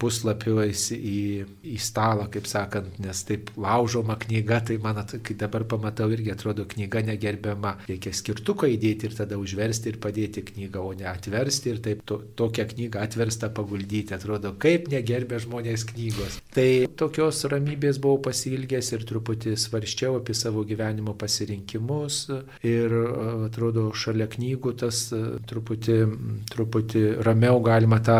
puslapiais 0.02 0.88
į, 0.96 1.22
į 1.64 1.78
stalą, 1.82 2.28
kaip 2.32 2.50
sakant, 2.50 3.00
nes 3.04 3.24
taip 3.28 3.52
laužoma 3.60 4.18
knyga, 4.22 4.62
tai 4.68 4.78
man, 4.84 5.02
kai 5.24 5.38
dabar 5.40 5.66
pamatau, 5.70 6.10
irgi 6.14 6.34
atrodo 6.34 6.66
knyga 6.70 7.04
negerbiama. 7.12 7.78
Reikia 7.90 8.14
skirtuką 8.16 8.70
įdėti 8.72 9.10
ir 9.10 9.18
tada 9.18 9.40
užversti 9.42 9.92
ir 9.92 10.00
padėti 10.04 10.46
knygą, 10.52 10.84
o 10.84 10.94
ne 10.98 11.08
atversti 11.12 11.74
ir 11.74 11.82
taip 11.84 12.04
to, 12.08 12.22
tokią 12.40 12.68
knygą 12.74 13.02
atverstą 13.06 13.52
paguldyti. 13.56 14.16
Atrodo, 14.18 14.54
kaip 14.62 14.90
negerbė 14.92 15.40
žmonės 15.46 15.86
knygos. 15.92 16.40
Tai 16.56 16.68
tokios 17.00 17.44
ramybės 17.52 18.00
buvau 18.02 18.22
pasilgęs 18.28 18.92
ir 18.96 19.06
truputį 19.08 19.56
svarščiau 19.60 20.20
apie 20.20 20.36
savo 20.38 20.66
gyvenimo 20.68 21.16
pasirinkimus 21.20 22.24
ir 22.68 22.96
atrodo, 23.48 23.90
šalia 24.02 24.28
knygų 24.32 24.74
tas 24.82 25.04
e, 25.16 25.22
truputį, 25.50 25.98
truputį 26.52 27.04
ramiau 27.26 27.62
galima 27.66 28.02
tą 28.04 28.18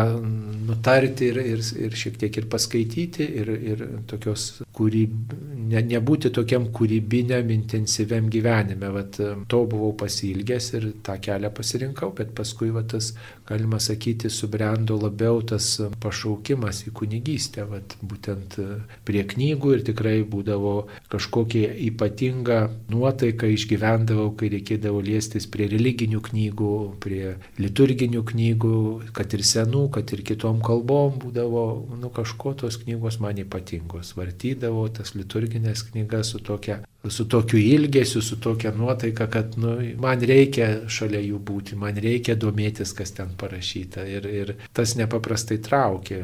nutarti 0.68 1.30
ir, 1.32 1.40
ir, 1.54 1.64
ir 1.86 1.96
šiek 1.98 2.18
tiek 2.20 2.38
ir 2.38 2.48
paskaityti 2.52 3.26
ir, 3.42 3.52
ir 3.72 3.84
tokios 4.10 4.62
kūryb, 4.76 5.34
ne, 5.72 5.82
nebūti 5.92 6.32
tokiam 6.34 6.68
kūrybiniam, 6.74 7.50
intensyviam 7.54 8.30
gyvenime. 8.32 8.92
Vat, 8.94 9.18
e, 9.20 9.34
to 9.50 9.64
buvau 9.70 9.92
pasilgęs 9.98 10.72
ir 10.78 10.88
tą 11.06 11.18
kelią 11.22 11.52
pasirinkau, 11.56 12.12
bet 12.18 12.34
paskui 12.38 12.70
vat, 12.74 12.90
tas, 12.92 13.12
galima 13.48 13.80
sakyti, 13.82 14.30
subrendo 14.30 14.96
labiau 15.00 15.42
tas 15.46 15.74
pašaukimas 16.02 16.84
į 16.88 16.94
kunigystę, 16.98 17.66
vat, 17.68 17.96
būtent 18.02 18.58
e, 18.62 18.68
prie 19.08 19.24
knygų 19.28 19.76
ir 19.76 19.84
tikrai 19.90 20.16
būdavo 20.28 20.74
kažkokia 21.12 21.72
ypatinga 21.88 22.62
nuotaika 22.92 23.50
išgyvendavau, 23.50 24.30
kai 24.38 24.52
reikėdavo 24.56 25.02
liestis 25.04 25.48
prie 25.50 25.68
religinių 25.72 26.22
knygų, 26.28 26.74
prie 27.02 27.34
liturginių 27.62 28.22
knygų, 28.32 28.76
kad 29.16 29.34
ir 29.36 29.44
senų, 29.48 29.86
kad 29.96 30.12
ir 30.14 30.24
kitom 30.28 30.62
kalbom 30.64 31.18
būdavo, 31.22 31.66
nu 32.00 32.12
kažko 32.14 32.54
tos 32.62 32.78
knygos 32.82 33.20
man 33.24 33.40
ypatingos. 33.42 34.14
Vartydavo 34.18 34.86
tas 34.94 35.16
liturginės 35.18 35.86
knygas 35.90 36.34
su 36.34 36.42
tokia 36.44 36.82
su 37.10 37.28
tokiu 37.28 37.58
ilgesiu, 37.58 38.22
su 38.22 38.40
tokia 38.40 38.72
nuotaika, 38.74 39.26
kad 39.26 39.58
nu, 39.58 39.76
man 39.98 40.20
reikia 40.22 40.68
šalia 40.88 41.20
jų 41.22 41.38
būti, 41.42 41.76
man 41.78 41.98
reikia 41.98 42.36
domėtis, 42.38 42.92
kas 42.94 43.14
ten 43.16 43.32
parašyta. 43.38 44.04
Ir, 44.06 44.28
ir 44.30 44.52
tas 44.72 44.94
nepaprastai 44.98 45.58
traukė. 45.62 46.20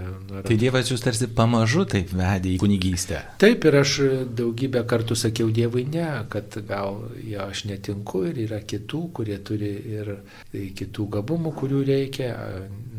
Tai 0.47 0.59
Dievas 0.59 0.93
jūs 0.93 1.03
tarsi 1.03 1.27
pamažu 1.35 1.85
taip 1.91 2.13
vedė 2.15 2.55
į 2.55 2.61
kunigystę. 2.63 3.25
Taip, 3.43 3.67
ir 3.67 3.81
aš 3.81 3.97
daugybę 4.39 4.85
kartų 4.89 5.19
sakiau 5.19 5.51
Dievui 5.55 5.87
ne, 5.91 6.07
kad 6.31 6.61
gal 6.69 7.03
jo 7.27 7.49
aš 7.49 7.65
netinku 7.71 8.23
ir 8.31 8.39
yra 8.47 8.63
kitų, 8.63 9.03
kurie 9.19 9.38
turi 9.45 9.71
ir 9.95 10.13
kitų 10.53 11.09
gabumų, 11.19 11.53
kurių 11.59 11.83
reikia 11.89 12.31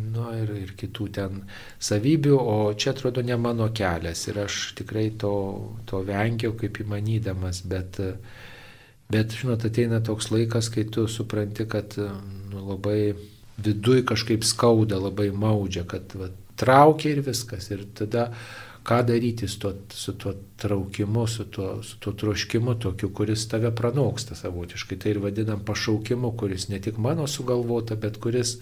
nu, 0.09 0.25
ir, 0.35 0.53
ir 0.63 0.75
kitų 0.79 1.09
ten 1.15 1.41
savybių, 1.83 2.35
o 2.37 2.57
čia 2.73 2.93
atrodo 2.93 3.23
ne 3.25 3.37
mano 3.39 3.69
kelias 3.75 4.25
ir 4.27 4.41
aš 4.45 4.59
tikrai 4.79 5.09
to, 5.21 5.33
to 5.89 6.03
vengiau 6.07 6.55
kaip 6.59 6.81
įmanydamas, 6.83 7.63
bet, 7.69 7.99
bet 9.11 9.35
žinot, 9.39 9.65
ateina 9.69 10.01
toks 10.05 10.31
laikas, 10.33 10.71
kai 10.73 10.87
tu 10.89 11.07
supranti, 11.11 11.67
kad 11.69 11.97
nu, 11.99 12.63
labai 12.71 13.13
viduj 13.59 14.05
kažkaip 14.09 14.45
skauda, 14.47 14.99
labai 15.01 15.29
maudžia, 15.35 15.85
kad 15.89 16.15
va, 16.17 16.31
traukia 16.59 17.13
ir 17.13 17.23
viskas. 17.25 17.69
Ir 17.73 17.85
tada 17.97 18.29
ką 18.89 19.03
daryti 19.05 19.47
su 19.47 19.59
tuo, 19.61 19.73
su 19.93 20.15
tuo 20.17 20.33
traukimu, 20.57 21.27
su 21.27 21.45
tuo, 21.53 21.83
su 21.83 21.99
tuo 22.01 22.13
troškimu 22.13 22.79
tokiu, 22.81 23.13
kuris 23.13 23.47
tave 23.47 23.69
pranoksta 23.75 24.35
savotiškai. 24.35 24.97
Tai 24.99 25.11
ir 25.11 25.19
vadinam 25.25 25.61
pašaukimu, 25.65 26.31
kuris 26.37 26.69
ne 26.73 26.81
tik 26.81 26.97
mano 26.97 27.27
sugalvota, 27.27 27.95
bet 27.95 28.17
kuris 28.17 28.57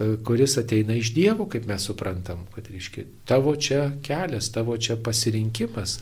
E, 0.00 0.16
kuris 0.24 0.56
ateina 0.58 0.94
iš 0.96 1.12
Dievo, 1.14 1.46
kaip 1.48 1.66
mes 1.68 1.84
suprantam, 1.84 2.46
kad 2.54 2.68
reiškia 2.72 3.04
tavo 3.28 3.56
čia 3.56 3.90
kelias, 4.02 4.48
tavo 4.52 4.76
čia 4.76 4.96
pasirinkimas. 4.96 5.98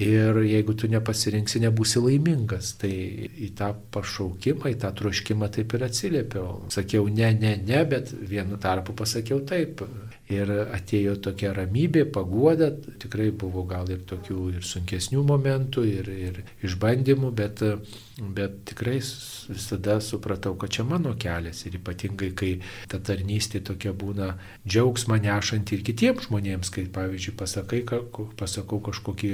Ir 0.00 0.38
jeigu 0.48 0.72
tu 0.72 0.88
nepasirinksi, 0.88 1.60
nebūsi 1.66 2.00
laimingas. 2.00 2.70
Tai 2.80 2.88
į 2.88 3.50
tą 3.58 3.74
pašaukimą, 3.92 4.70
į 4.72 4.78
tą 4.80 4.88
troškimą 4.96 5.50
taip 5.52 5.74
ir 5.76 5.84
atsiliepiau. 5.84 6.62
Sakiau 6.72 7.10
ne, 7.12 7.28
ne, 7.36 7.58
ne, 7.60 7.82
bet 7.90 8.14
vienu 8.16 8.56
tarpu 8.60 8.96
pasakiau 8.96 9.42
taip. 9.44 9.84
Ir 10.32 10.48
atėjo 10.48 11.18
tokia 11.28 11.52
ramybė, 11.52 12.06
paguoda, 12.08 12.70
tikrai 13.02 13.28
buvo 13.36 13.66
gal 13.68 13.90
ir 13.92 14.00
tokių 14.08 14.46
ir 14.54 14.64
sunkesnių 14.64 15.26
momentų, 15.28 15.84
ir, 15.84 16.08
ir 16.08 16.40
išbandymų, 16.64 17.34
bet, 17.36 17.60
bet 18.18 18.58
tikrai 18.68 18.98
visada 19.48 19.96
supratau, 20.04 20.54
kad 20.58 20.70
čia 20.70 20.84
mano 20.84 21.14
kelias. 21.18 21.62
Ir 21.66 21.78
ypatingai, 21.78 22.30
kai 22.36 22.50
ta 22.90 23.00
tarnystė 23.00 23.62
tokia 23.64 23.94
būna 23.96 24.32
džiaugsmą 24.66 25.18
nešanti 25.22 25.78
ir 25.78 25.84
kitiems 25.86 26.28
žmonėms, 26.28 26.72
kai 26.74 26.84
pavyzdžiui 26.92 27.36
pasakai, 27.40 27.82
pasakau 28.38 28.82
kažkokį 28.84 29.32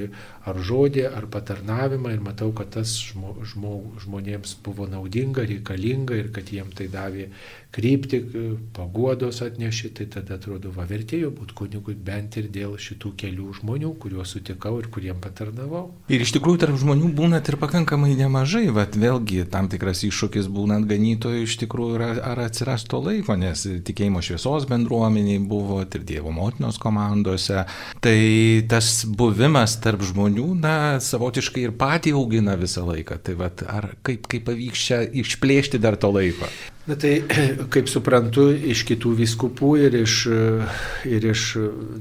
ar 0.48 0.60
žodį, 0.70 1.06
ar 1.10 1.28
patarnavimą 1.32 2.14
ir 2.14 2.24
matau, 2.24 2.52
kad 2.56 2.70
tas 2.78 2.94
žmo, 3.10 3.34
žmo, 3.42 3.74
žmonėms 4.04 4.58
buvo 4.64 4.86
naudinga, 4.90 5.46
reikalinga 5.48 6.18
ir 6.22 6.30
kad 6.34 6.52
jiem 6.54 6.70
tai 6.74 6.90
davė 6.92 7.30
krypti, 7.70 8.22
paguodos 8.72 9.42
atneši, 9.42 9.90
tai 9.94 10.06
tada 10.08 10.38
atrodo, 10.38 10.70
va 10.72 10.86
vertėjo 10.88 11.28
būti 11.36 11.56
kunigui 11.58 11.94
bent 11.94 12.38
ir 12.40 12.48
dėl 12.52 12.78
šitų 12.80 13.12
kelių 13.20 13.48
žmonių, 13.60 13.90
kuriuos 14.00 14.32
sutikau 14.34 14.78
ir 14.80 14.88
kuriem 14.92 15.18
patarnavau. 15.20 15.84
Ir 16.08 16.24
iš 16.24 16.32
tikrųjų 16.38 16.62
tarp 16.64 16.78
žmonių 16.80 17.10
būnat 17.18 17.50
ir 17.52 17.58
pakankamai 17.60 18.14
nemažai, 18.16 18.64
bet 18.74 18.96
vėlgi 18.96 19.44
tam 19.52 19.68
tikras 19.68 20.00
iššūkis 20.08 20.48
būnant 20.52 20.88
ganytojui 20.88 21.44
iš 21.44 21.58
tikrųjų 21.64 22.00
ar, 22.00 22.22
ar 22.32 22.42
atsiras 22.46 22.86
to 22.88 23.02
laiko, 23.04 23.36
nes 23.36 23.66
tikėjimo 23.84 24.24
šviesos 24.24 24.68
bendruomeniai 24.70 25.42
buvo 25.44 25.82
ir 25.84 26.06
Dievo 26.08 26.32
motinos 26.32 26.80
komandose. 26.80 27.66
Tai 28.00 28.16
tas 28.70 29.04
buvimas 29.04 29.76
tarp 29.84 30.06
žmonių, 30.08 30.48
na, 30.62 30.74
savotiškai 31.04 31.68
ir 31.68 31.76
patį 31.76 32.16
augina 32.16 32.56
visą 32.56 32.86
laiką. 32.88 33.20
Tai 33.28 33.36
vad, 33.44 33.62
ar 33.68 33.92
kaip, 34.06 34.24
kaip 34.30 34.48
pavyks 34.48 34.88
čia 34.88 35.04
išplėšti 35.04 35.82
dar 35.82 36.00
to 36.00 36.12
laiko? 36.14 36.48
Na 36.88 36.96
tai, 36.96 37.20
kaip 37.74 37.88
suprantu, 37.92 38.46
iš 38.48 38.86
kitų 38.88 39.10
viskupų 39.18 39.74
ir 39.84 39.96
iš, 39.98 40.14
ir 41.04 41.24
iš 41.28 41.42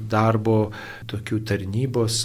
darbo 0.08 0.70
tokių 1.10 1.42
tarnybos 1.50 2.22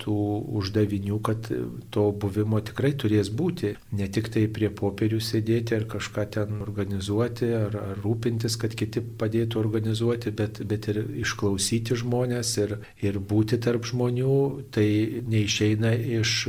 tų 0.00 0.16
uždavinių, 0.60 1.18
kad 1.26 1.50
to 1.92 2.06
buvimo 2.16 2.62
tikrai 2.64 2.94
turės 2.96 3.28
būti. 3.28 3.74
Ne 3.98 4.08
tik 4.08 4.30
tai 4.32 4.46
prie 4.48 4.70
popierių 4.72 5.20
sėdėti 5.20 5.76
ar 5.76 5.84
kažką 5.92 6.24
ten 6.38 6.64
organizuoti, 6.64 7.50
ar, 7.58 7.76
ar 7.82 8.00
rūpintis, 8.00 8.56
kad 8.56 8.72
kiti 8.78 9.04
padėtų 9.20 9.60
organizuoti, 9.60 10.32
bet, 10.32 10.62
bet 10.64 10.88
ir 10.94 11.02
išklausyti 11.26 12.00
žmonės 12.00 12.56
ir, 12.64 12.78
ir 13.04 13.20
būti 13.20 13.60
tarp 13.60 13.84
žmonių, 13.92 14.40
tai 14.72 14.88
neišeina 15.28 15.92
iš 16.22 16.40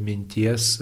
minties 0.00 0.78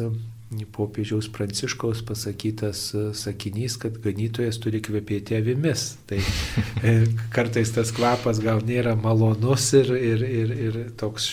popiežiaus 0.72 1.28
pranciškaus 1.34 2.02
pasakytas 2.06 2.94
e, 2.94 3.02
sakinys, 3.18 3.76
kad 3.82 3.98
ganytojas 4.02 4.60
turi 4.62 4.80
kvepėti 4.84 5.34
avimis. 5.38 5.96
Tai 6.06 6.20
e, 6.20 6.92
kartais 7.34 7.72
tas 7.74 7.90
kvapas 7.94 8.38
gal 8.44 8.62
nėra 8.66 8.94
malonus 8.98 9.72
ir, 9.78 9.90
ir, 9.96 10.22
ir, 10.22 10.54
ir 10.68 10.78
toks 11.00 11.28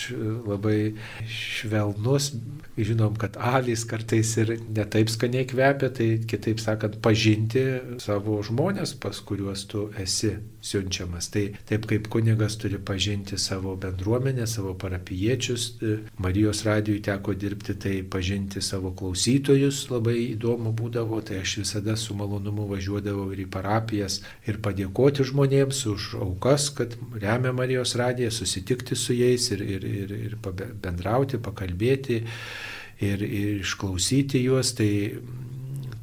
labai 0.48 0.96
švelnus, 1.30 2.32
žinom, 2.78 3.14
kad 3.22 3.38
avys 3.38 3.86
kartais 3.90 4.34
ir 4.42 4.56
netaip 4.74 5.12
skaniai 5.14 5.46
kvepia, 5.50 5.92
tai 5.94 6.10
kitaip 6.30 6.62
sakant, 6.64 6.98
pažinti 7.04 7.64
savo 8.02 8.40
žmonės, 8.46 8.96
pas 8.98 9.20
kuriuos 9.22 9.68
tu 9.70 9.86
esi 10.02 10.34
siunčiamas. 10.64 11.30
Tai 11.34 11.46
taip 11.70 11.86
kaip 11.90 12.10
kunigas 12.12 12.58
turi 12.62 12.80
pažinti 12.82 13.38
savo 13.38 13.76
bendruomenę, 13.78 14.48
savo 14.50 14.74
parapiečius, 14.80 15.70
e, 15.82 15.98
Marijos 16.24 16.64
radijui 16.66 17.04
teko 17.04 17.38
dirbti, 17.38 17.78
tai 17.78 17.96
pažinti 18.02 18.62
savo 18.62 18.94
klausytojus 19.04 19.90
labai 19.92 20.16
įdomu 20.32 20.72
būdavo, 20.72 21.20
tai 21.28 21.42
aš 21.44 21.58
visada 21.60 21.98
su 22.00 22.16
malonumu 22.16 22.70
važiuodavau 22.70 23.34
ir 23.36 23.44
į 23.44 23.50
parapijas 23.52 24.22
ir 24.48 24.62
padėkoti 24.64 25.26
žmonėms 25.28 25.84
už 25.92 26.14
aukas, 26.24 26.70
kad 26.78 26.96
remia 27.20 27.52
Marijos 27.52 27.98
radiją, 28.00 28.32
susitikti 28.32 28.96
su 28.96 29.16
jais 29.18 29.50
ir, 29.52 29.64
ir, 29.76 29.84
ir, 29.84 30.14
ir 30.30 30.38
bendrauti, 30.80 31.42
pakalbėti 31.44 32.22
ir, 33.04 33.26
ir 33.28 33.60
išklausyti 33.60 34.46
juos, 34.46 34.72
tai, 34.78 35.20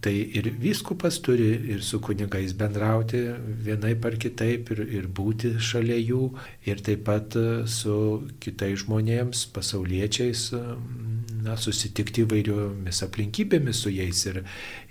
tai 0.05 0.15
ir 0.37 0.53
vyskupas 0.61 1.23
turi 1.25 1.49
ir 1.73 1.81
su 1.87 2.03
kunigais 2.05 2.53
bendrauti 2.53 3.23
vienai 3.65 3.95
par 3.97 4.21
kitaip 4.21 4.75
ir, 4.77 4.85
ir 5.01 5.09
būti 5.09 5.55
šalia 5.57 5.97
jų, 5.97 6.35
ir 6.69 6.85
taip 6.85 7.07
pat 7.09 7.41
su 7.65 7.97
kitais 8.45 8.85
žmonėms, 8.85 9.47
pasauliečiais, 9.57 10.51
na, 11.45 11.57
susitikti 11.61 12.25
įvairiomis 12.25 13.03
aplinkybėmis 13.07 13.83
su 13.85 13.93
jais 13.93 14.25
ir, 14.31 14.43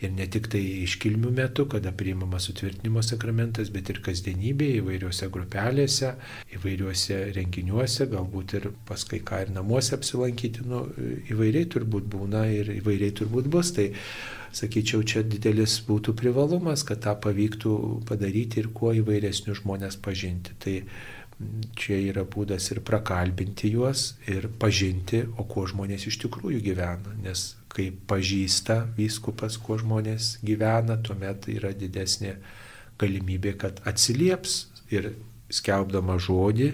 ir 0.02 0.14
ne 0.16 0.28
tik 0.32 0.50
tai 0.54 0.62
iškilmių 0.86 1.34
metu, 1.42 1.68
kada 1.72 1.94
priimamas 1.96 2.50
sutvirtinimo 2.50 3.04
sakramentas, 3.06 3.72
bet 3.74 3.92
ir 3.94 4.02
kasdienybėje, 4.06 4.82
įvairiuose 4.84 5.30
grupelėse, 5.34 6.16
įvairiuose 6.58 7.22
renginiuose, 7.38 8.10
galbūt 8.14 8.58
ir 8.60 8.72
pas 8.90 9.06
kai 9.08 9.22
ką 9.26 9.44
ir 9.46 9.54
namuose 9.56 9.96
apsilankyti, 9.98 10.66
nu, 10.70 10.86
įvairiai 11.30 11.70
turbūt 11.72 12.10
būna 12.12 12.48
ir 12.54 12.74
įvairiai 12.80 13.16
turbūt 13.22 13.50
bus. 13.52 13.74
Tai 13.78 13.92
sakyčiau, 14.56 15.04
čia 15.06 15.24
didelis 15.28 15.78
būtų 15.86 16.16
privalumas, 16.18 16.84
kad 16.88 17.04
tą 17.06 17.14
pavyktų 17.22 17.74
padaryti 18.10 18.64
ir 18.64 18.72
kuo 18.74 18.94
įvairesnius 18.98 19.62
žmonės 19.62 20.00
pažinti. 20.02 20.56
Tai 20.62 20.76
čia 21.80 21.98
yra 22.12 22.26
būdas 22.28 22.68
ir 22.74 22.82
prakalbinti 22.86 23.72
juos, 23.74 24.14
ir 24.28 24.50
pažinti, 24.60 25.24
o 25.40 25.46
kuo 25.48 25.66
žmonės 25.70 26.08
iš 26.10 26.20
tikrųjų 26.26 26.62
gyvena. 26.66 27.16
Nes 27.24 27.54
kai 27.72 27.90
pažįsta 28.12 28.82
vyskupas, 28.98 29.60
kuo 29.62 29.78
žmonės 29.80 30.38
gyvena, 30.46 31.00
tuomet 31.06 31.48
yra 31.54 31.72
didesnė 31.76 32.36
galimybė, 33.00 33.56
kad 33.62 33.80
atsilieps 33.88 34.66
ir 34.92 35.14
skelbdama 35.54 36.20
žodį 36.22 36.74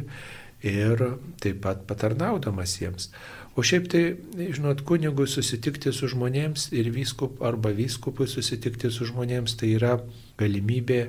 ir 0.65 1.07
taip 1.43 1.61
pat 1.63 1.85
patarnaudamas 1.87 2.79
jiems. 2.79 3.11
O 3.55 3.63
šiaip 3.63 3.85
tai, 3.91 4.03
žinot, 4.35 4.81
kunigui 4.87 5.29
susitikti 5.31 5.93
su 5.95 6.09
žmonėms 6.11 6.71
ir 6.75 6.89
vyskup 6.91 7.39
arba 7.45 7.71
vyskupui 7.75 8.27
susitikti 8.27 8.91
su 8.91 9.07
žmonėms, 9.07 9.55
tai 9.61 9.75
yra 9.77 9.93
galimybė 10.41 11.05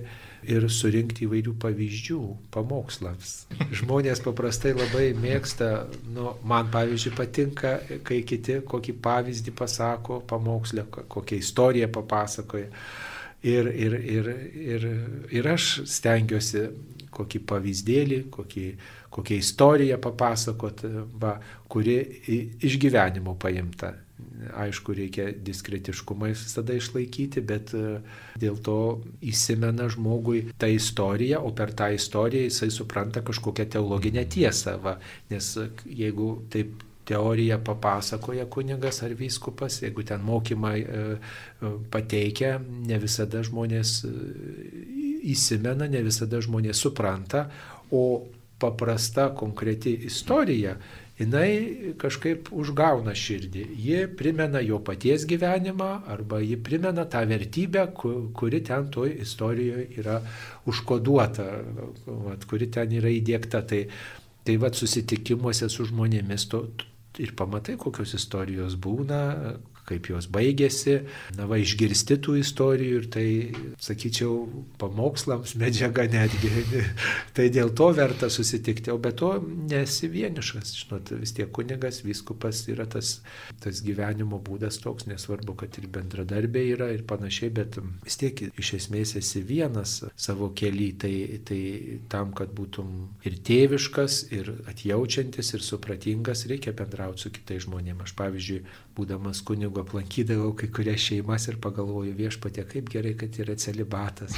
ir 0.47 0.67
surinkti 0.73 1.27
įvairių 1.27 1.55
pavyzdžių 1.63 2.21
pamokslams. 2.55 3.35
Žmonės 3.81 4.23
paprastai 4.25 4.73
labai 4.77 5.11
mėgsta, 5.19 5.71
nu, 6.15 6.33
man 6.47 6.71
pavyzdžiui 6.73 7.15
patinka, 7.17 7.75
kai 8.07 8.23
kiti 8.29 8.61
kokį 8.67 8.97
pavyzdį 9.05 9.55
pasako 9.59 10.21
pamokslę, 10.31 10.87
kokią 10.93 11.41
istoriją 11.43 11.91
papasakoja. 11.95 12.71
Ir, 13.47 13.69
ir, 13.69 13.95
ir, 14.01 14.29
ir, 14.59 14.87
ir 15.39 15.49
aš 15.53 15.69
stengiuosi 15.87 16.65
kokį 17.17 17.43
pavyzdėlį, 17.49 18.23
kokį, 18.35 18.67
kokią 19.17 19.39
istoriją 19.43 20.01
papasakot, 20.03 20.85
va, 21.21 21.37
kuri 21.73 22.01
iš 22.67 22.81
gyvenimo 22.83 23.37
paimta 23.41 23.95
aišku, 24.57 24.95
reikia 24.97 25.29
diskretiškumą 25.45 26.31
visada 26.33 26.77
išlaikyti, 26.77 27.43
bet 27.45 27.73
e, 27.77 28.01
dėl 28.41 28.59
to 28.65 28.79
įsimena 29.25 29.89
žmogui 29.93 30.47
tą 30.61 30.71
istoriją, 30.73 31.43
o 31.45 31.53
per 31.57 31.73
tą 31.77 31.91
istoriją 31.97 32.49
jisai 32.49 32.71
supranta 32.73 33.25
kažkokią 33.27 33.69
teologinę 33.77 34.27
tiesą. 34.33 34.77
Va, 34.83 34.97
nes 35.33 35.53
jeigu 35.85 36.31
taip 36.53 36.85
teoriją 37.07 37.61
papasakoja 37.63 38.49
kunigas 38.51 39.03
ar 39.07 39.15
vyskupas, 39.19 39.81
jeigu 39.85 40.05
ten 40.07 40.25
mokymą 40.27 40.73
e, 40.77 40.85
e, 40.85 41.75
pateikia, 41.93 42.57
ne 42.61 43.01
visada 43.03 43.45
žmonės 43.47 44.01
įsimena, 45.33 45.89
ne 45.91 46.03
visada 46.07 46.41
žmonės 46.43 46.81
supranta, 46.87 47.47
o 47.91 48.27
paprasta 48.59 49.31
konkreti 49.37 49.93
istorija 50.09 50.77
jinai 51.17 51.95
kažkaip 52.01 52.51
užgauna 52.53 53.15
širdį. 53.17 53.65
Ji 53.81 54.01
primena 54.19 54.61
jo 54.65 54.81
paties 54.85 55.25
gyvenimą 55.29 55.91
arba 56.13 56.41
ji 56.45 56.59
primena 56.61 57.07
tą 57.09 57.25
vertybę, 57.29 57.87
kuri 57.97 58.61
ten 58.65 58.91
toj 58.93 59.15
istorijoje 59.25 59.87
yra 60.01 60.19
užkoduota, 60.69 61.47
kuri 62.49 62.69
ten 62.73 62.93
yra 62.99 63.13
įdėkta. 63.13 63.63
Tai, 63.69 63.81
tai 64.45 64.59
vad 64.63 64.77
susitikimuose 64.77 65.71
su 65.73 65.89
žmonėmis 65.89 66.49
to, 66.53 66.67
ir 67.23 67.33
pamatai, 67.37 67.79
kokios 67.81 68.13
istorijos 68.19 68.77
būna, 68.77 69.21
kaip 69.87 70.11
jos 70.11 70.27
baigėsi, 70.33 70.99
na 71.37 71.47
va, 71.49 71.59
išgirsti 71.63 72.19
tų 72.25 72.37
istorijų 72.41 73.01
ir 73.01 73.09
tai, 73.13 73.27
sakyčiau, 73.83 74.39
pamokslams 74.81 75.55
medžiaga 75.61 76.07
netgi. 76.11 76.51
tai 77.37 77.49
dėl 77.55 77.73
to 77.77 77.91
verta 77.97 78.31
susitikti, 78.33 78.91
o 78.93 78.99
be 79.03 79.13
to 79.17 79.37
nesi 79.71 80.11
vienišas, 80.13 80.75
žinot, 80.81 81.13
vis 81.21 81.35
tiek 81.37 81.53
kunigas, 81.55 82.03
viskupas 82.07 82.65
yra 82.73 82.89
tas, 82.91 83.21
tas 83.63 83.83
gyvenimo 83.87 84.41
būdas 84.43 84.81
toks, 84.83 85.07
nesvarbu, 85.11 85.57
kad 85.63 85.79
ir 85.81 85.89
bendradarbiai 85.93 86.75
yra 86.75 86.91
ir 86.95 87.07
panašiai, 87.09 87.53
bet 87.55 87.79
vis 88.05 88.19
tiek 88.21 88.43
iš 88.49 88.75
esmės 88.81 89.15
esi 89.21 89.45
vienas 89.47 90.01
savo 90.19 90.51
keli, 90.57 90.91
tai, 90.99 91.15
tai 91.47 91.61
tam, 92.13 92.35
kad 92.37 92.51
būtum 92.57 92.93
ir 93.27 93.39
tėviškas, 93.47 94.19
ir 94.35 94.53
atjaučiantis, 94.67 95.55
ir 95.55 95.65
supratingas, 95.65 96.47
reikia 96.51 96.75
bendrauti 96.77 97.27
su 97.27 97.33
kitais 97.35 97.65
žmonėmis. 97.67 98.07
Aš 98.07 98.13
pavyzdžiui, 98.19 98.61
būdamas 98.97 99.41
kunigu 99.47 99.76
aplankydavau 99.83 100.53
kai 100.59 100.69
kurias 100.73 101.03
šeimas 101.05 101.49
ir 101.51 101.59
pagalvoju 101.63 102.15
viešpatė, 102.17 102.67
kaip 102.71 102.91
gerai, 102.93 103.15
kad 103.19 103.37
yra 103.43 103.57
celibatas. 103.61 104.37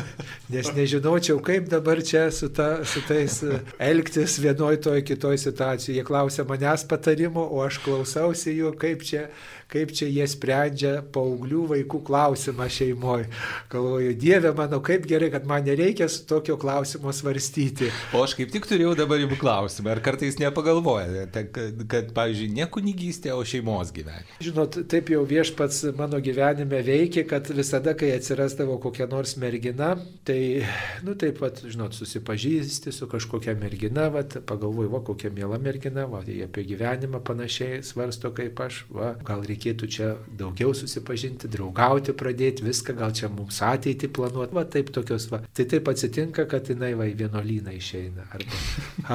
Nes 0.52 0.72
nežinočiau, 0.76 1.38
kaip 1.44 1.70
dabar 1.72 2.02
čia 2.06 2.26
su, 2.34 2.50
ta, 2.54 2.84
su 2.84 3.02
tais 3.08 3.40
e, 3.46 3.60
elgtis 3.90 4.38
vienoj 4.42 4.80
toj 4.86 5.04
kitoj 5.06 5.38
situacijoje. 5.44 6.00
Jie 6.00 6.06
klausia 6.06 6.44
manęs 6.48 6.86
patarimo, 6.90 7.42
o 7.42 7.64
aš 7.64 7.80
klausausi 7.84 8.54
jų, 8.58 8.74
kaip 8.80 9.06
čia 9.06 9.26
kaip 9.70 9.92
čia 9.94 10.08
jie 10.10 10.26
sprendžia 10.28 10.92
paauglių 11.14 11.64
vaikų 11.70 12.00
klausimą 12.06 12.66
šeimoje. 12.72 13.28
Galvoju, 13.70 14.14
Dieve 14.18 14.52
mano, 14.56 14.80
kaip 14.84 15.06
gerai, 15.08 15.30
kad 15.32 15.46
man 15.48 15.64
nereikia 15.66 16.08
su 16.10 16.24
tokio 16.28 16.56
klausimo 16.60 17.14
svarstyti. 17.14 17.90
O 18.16 18.24
aš 18.24 18.34
kaip 18.38 18.50
tik 18.54 18.66
turėjau 18.70 18.96
dabar 18.98 19.22
jums 19.22 19.38
klausimą, 19.40 19.94
ar 19.94 20.02
kartais 20.04 20.40
nepagalvojate, 20.42 21.44
kad, 21.54 21.84
kad 21.90 22.10
pavyzdžiui, 22.16 22.50
ne 22.58 22.66
kunigystė, 22.70 23.32
o 23.36 23.44
šeimos 23.46 23.94
gyvenimas. 23.94 24.40
Žinot, 24.42 24.79
taip 24.88 25.10
jau 25.12 25.22
viešpats 25.26 25.82
mano 25.98 26.20
gyvenime 26.22 26.80
veikia, 26.86 27.24
kad 27.28 27.48
visada, 27.54 27.94
kai 27.98 28.12
atsirasdavo 28.16 28.78
kokia 28.82 29.06
nors 29.10 29.36
mergina, 29.40 29.92
tai, 30.24 30.62
nu 31.06 31.14
taip 31.18 31.40
pat, 31.42 31.62
žinot, 31.66 31.96
susipažįsti 31.96 32.92
su 32.94 33.08
kažkokia 33.10 33.54
mergina, 33.58 34.08
vat, 34.12 34.38
pagalvoju, 34.46 34.92
va, 34.94 35.02
kokia 35.06 35.32
miela 35.34 35.58
mergina, 35.62 36.06
va, 36.10 36.22
jie 36.26 36.44
apie 36.46 36.64
gyvenimą 36.68 37.22
panašiai 37.26 37.82
svarsto 37.86 38.32
kaip 38.36 38.60
aš, 38.64 38.84
va, 38.94 39.12
gal 39.26 39.44
reikėtų 39.48 39.90
čia 39.90 40.10
daugiau 40.38 40.74
susipažinti, 40.76 41.50
draugauti, 41.50 42.14
pradėti 42.16 42.66
viską, 42.66 42.96
gal 43.00 43.14
čia 43.16 43.30
mums 43.32 43.60
ateitį 43.66 44.12
planuoti, 44.16 44.56
va 44.56 44.64
taip 44.68 44.92
tokios, 44.94 45.28
va. 45.32 45.42
Tai 45.54 45.66
taip 45.70 45.90
atsitinka, 45.90 46.46
kad 46.50 46.70
jinai 46.70 46.92
va 46.98 47.08
į 47.10 47.16
vienolyną 47.24 47.74
išeina. 47.76 48.26
Arba, 48.36 48.60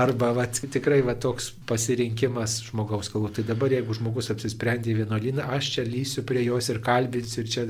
arba 0.06 0.32
va, 0.40 0.48
tikrai 0.50 1.02
va 1.06 1.16
toks 1.20 1.52
pasirinkimas 1.70 2.60
žmogaus 2.70 3.10
kalbų. 3.14 3.34
Tai 3.38 3.48
dabar 3.48 3.74
jeigu 3.74 3.96
žmogus 3.98 4.32
apsisprendė 4.34 4.94
į 4.94 5.00
vienolyną, 5.04 5.48
aš 5.56 5.72
čia 5.76 5.86
lysiu 5.88 6.24
prie 6.28 6.44
jos 6.46 6.70
ir 6.72 6.82
kalbinsiu 6.84 7.44
ir 7.44 7.52
čia 7.52 7.66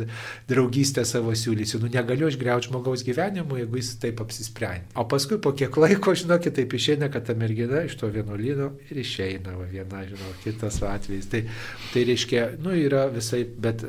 draugystę 0.49 1.05
savo 1.07 1.33
siūlysiu. 1.35 1.79
Nu 1.83 1.89
negaliu 1.93 2.29
aš 2.29 2.39
greuti 2.41 2.69
žmogaus 2.69 3.05
gyvenimu, 3.07 3.59
jeigu 3.61 3.79
jis 3.81 3.93
taip 4.01 4.21
apsisprendė. 4.23 4.91
O 4.99 5.05
paskui 5.09 5.39
po 5.41 5.53
kiek 5.57 5.77
laiko, 5.79 6.15
žinokit, 6.17 6.55
taip 6.59 6.73
išeina, 6.77 7.09
kad 7.13 7.27
ta 7.27 7.35
mergina 7.37 7.83
iš 7.85 7.97
to 8.01 8.09
vienolyno 8.11 8.71
ir 8.89 9.01
išeina, 9.01 9.55
va, 9.59 9.67
viena, 9.71 10.03
žinau, 10.07 10.33
kitas 10.43 10.81
atvejis. 10.85 11.29
Tai, 11.31 11.43
tai 11.93 12.05
reiškia, 12.09 12.45
nu, 12.63 12.75
yra 12.75 13.05
visai, 13.13 13.43
bet, 13.45 13.85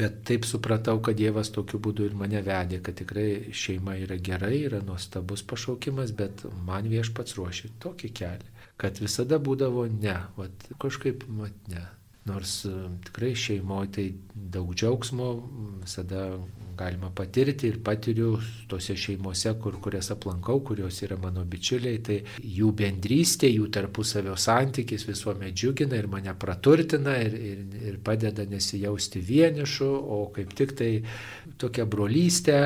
bet 0.00 0.22
taip 0.28 0.48
supratau, 0.48 0.98
kad 1.04 1.18
Dievas 1.20 1.52
tokiu 1.52 1.80
būdu 1.82 2.08
ir 2.08 2.16
mane 2.16 2.40
vedė, 2.46 2.80
kad 2.84 2.96
tikrai 3.00 3.52
šeima 3.56 3.98
yra 4.00 4.16
gerai, 4.16 4.56
yra 4.70 4.80
nuostabus 4.86 5.44
pašaukimas, 5.46 6.14
bet 6.16 6.46
man 6.66 6.88
viešpats 6.90 7.36
ruošė 7.38 7.74
tokį 7.82 8.12
kelią, 8.20 8.52
kad 8.80 9.00
visada 9.02 9.40
būdavo 9.42 9.86
ne, 9.92 10.16
vat, 10.38 10.68
kažkaip 10.80 11.26
mat 11.28 11.72
ne. 11.72 11.84
Nors 12.28 12.66
tikrai 13.04 13.34
šeimoje 13.34 13.92
tai 13.96 14.06
daug 14.34 14.74
džiaugsmo, 14.74 15.28
visada 15.84 16.26
galima 16.80 17.10
patirti 17.14 17.68
ir 17.68 17.78
patiriu 17.84 18.34
tose 18.70 18.96
šeimose, 18.96 19.52
kur, 19.60 19.76
kurias 19.82 20.10
aplankau, 20.14 20.60
kurios 20.64 21.02
yra 21.04 21.18
mano 21.20 21.44
bičiuliai, 21.48 22.00
tai 22.06 22.18
jų 22.40 22.72
bendrystė, 22.80 23.50
jų 23.52 23.68
tarpusavio 23.74 24.36
santykis 24.40 25.06
visuomet 25.08 25.56
džiugina 25.56 25.98
ir 25.98 26.08
mane 26.10 26.34
praturtina 26.40 27.16
ir, 27.20 27.36
ir, 27.50 27.62
ir 27.90 27.98
padeda 28.04 28.46
nesijausti 28.48 29.22
vienišu, 29.30 29.90
o 29.90 30.20
kaip 30.34 30.54
tik 30.56 30.74
tai 30.78 30.90
tokia 31.60 31.84
brolystė 31.90 32.58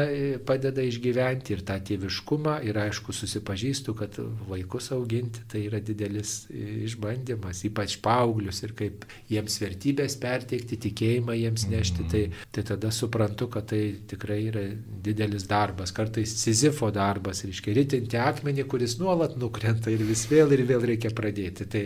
padeda 0.47 0.85
išgyventi 0.85 1.55
ir 1.57 1.65
tą 1.67 1.79
tėviškumą. 1.89 2.59
Ir 2.69 2.79
aišku 2.85 3.15
susipažįstu, 3.17 3.95
kad 3.99 4.19
vaikus 4.49 4.91
auginti 4.95 5.45
tai 5.51 5.65
yra 5.69 5.81
didelis 5.85 6.45
išbandymas, 6.51 7.65
ypač 7.69 7.99
paauglius 8.05 8.63
ir 8.65 8.75
kaip 8.79 9.07
jiems 9.31 9.59
vertybės 9.63 10.19
perteikti, 10.23 10.79
tikėjimą 10.87 11.37
jiems 11.41 11.67
nešti, 11.73 12.09
tai, 12.13 12.25
tai 12.55 12.67
tada 12.75 12.93
suprantu, 12.95 13.49
kad 13.53 13.69
tai 13.73 13.83
tikrai 14.11 14.41
yra 14.51 14.63
didelis 15.05 15.47
darbas, 15.51 15.93
kartais 15.95 16.35
Sizifo 16.41 16.91
darbas, 16.95 17.45
reiškia 17.47 17.75
ritinti 17.77 18.21
akmenį, 18.21 18.67
kuris 18.71 18.99
nuolat 19.01 19.37
nukrenta 19.41 19.93
ir 19.93 20.05
vis 20.07 20.27
vėl 20.31 20.53
ir 20.57 20.65
vėl 20.69 20.87
reikia 20.93 21.13
pradėti. 21.15 21.69
Tai 21.71 21.85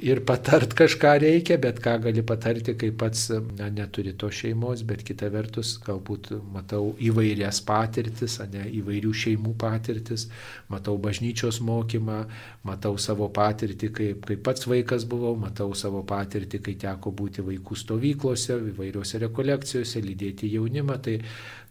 ir 0.00 0.22
patart 0.24 0.72
kažką 0.76 1.12
reikia, 1.20 1.58
bet 1.60 1.80
ką 1.84 1.98
gali 2.06 2.22
patarti, 2.24 2.74
kai 2.78 2.90
pats 2.96 3.26
na, 3.58 3.68
neturi 3.68 4.14
to 4.16 4.30
šeimos, 4.32 4.84
bet 4.88 5.02
kita 5.04 5.28
vertus 5.32 5.74
galbūt 5.84 6.30
matau 6.54 6.94
įvairias 7.02 7.60
patirtis, 7.68 8.38
ne 8.52 8.64
įvairių 8.80 9.12
šeimų 9.22 9.52
patirtis, 9.60 10.28
matau 10.72 10.96
bažnyčios 11.02 11.60
mokymą, 11.60 12.22
matau 12.64 12.96
savo 12.96 13.28
patirtį, 13.28 13.92
kaip, 13.92 14.26
kaip 14.30 14.44
pats 14.46 14.66
vaikas 14.70 15.04
buvau, 15.08 15.34
matau 15.36 15.74
savo 15.76 16.02
patirtį, 16.08 16.62
kai 16.64 16.76
teko 16.86 17.12
būti 17.12 17.44
vaikų 17.44 17.76
stovyklose, 17.84 18.56
įvairiuose 18.72 19.20
rekolekcijose, 19.26 20.00
lydėti 20.00 20.54
jaunimą. 20.56 20.98
Tai 21.04 21.18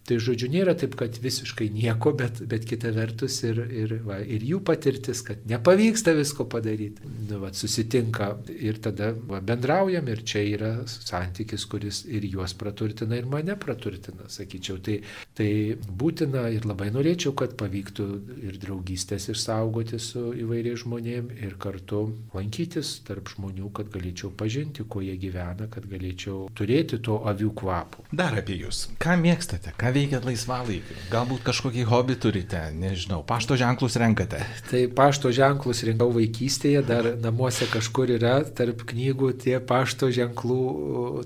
Tai 0.02 0.18
žodžiu, 0.18 0.48
nėra 0.50 0.74
taip, 0.78 0.96
kad 0.98 1.18
visiškai 1.22 1.68
nieko, 1.72 2.12
bet, 2.18 2.40
bet 2.50 2.66
kita 2.66 2.90
vertus 2.96 3.36
ir, 3.46 3.60
ir, 3.70 3.94
va, 4.06 4.18
ir 4.26 4.42
jų 4.42 4.62
patirtis, 4.66 5.22
kad 5.26 5.44
nepavyksta 5.50 6.16
visko 6.18 6.48
padaryti. 6.50 7.06
Nu, 7.30 7.38
va, 7.44 7.52
susitinka 7.54 8.32
ir 8.56 8.80
tada 8.82 9.12
va, 9.14 9.44
bendraujam 9.46 10.10
ir 10.10 10.24
čia 10.26 10.42
yra 10.56 10.72
santykis, 10.90 11.68
kuris 11.70 12.02
ir 12.10 12.26
juos 12.26 12.56
praturtina, 12.58 13.20
ir 13.20 13.30
mane 13.30 13.54
praturtina, 13.62 14.26
sakyčiau. 14.32 14.80
Tai, 14.82 14.98
tai 15.38 15.52
būtina 15.78 16.48
ir 16.56 16.66
labai 16.66 16.90
norėčiau, 16.96 17.36
kad 17.38 17.54
pavyktų 17.62 18.08
ir 18.42 18.58
draugystės 18.64 19.30
išsaugoti 19.36 20.02
su 20.02 20.32
įvairiais 20.42 20.82
žmonėmis 20.82 21.46
ir 21.46 21.56
kartu 21.62 22.08
lankytis 22.34 22.98
tarp 23.06 23.30
žmonių, 23.36 23.70
kad 23.78 23.94
galėčiau 23.94 24.34
pažinti, 24.34 24.88
kuo 24.90 25.06
jie 25.06 25.14
gyvena, 25.22 25.70
kad 25.70 25.86
galėčiau 25.92 26.48
turėti 26.58 26.98
to 27.06 27.22
avių 27.30 27.54
kvapų. 27.62 28.10
Dar 28.18 28.34
apie 28.42 28.58
jūs. 28.64 28.88
Ką 29.02 29.20
mėgstate? 29.22 29.78
Ką 29.78 29.91
veikiat 29.94 30.26
laisvalaikiu? 30.28 30.96
Galbūt 31.12 31.44
kažkokį 31.48 31.86
hobį 31.90 32.18
turite, 32.24 32.62
nežinau, 32.78 33.22
pašto 33.28 33.58
ženklus 33.60 33.98
renkate? 34.02 34.42
Tai 34.70 34.82
pašto 34.98 35.32
ženklus 35.36 35.84
rinkau 35.88 36.10
vaikystėje, 36.16 36.82
dar 36.88 37.12
namuose 37.22 37.68
kažkur 37.72 38.16
yra 38.18 38.38
tarp 38.58 38.86
knygų 38.92 39.34
tie 39.44 39.58
pašto 39.60 40.12
ženklų, 40.14 40.64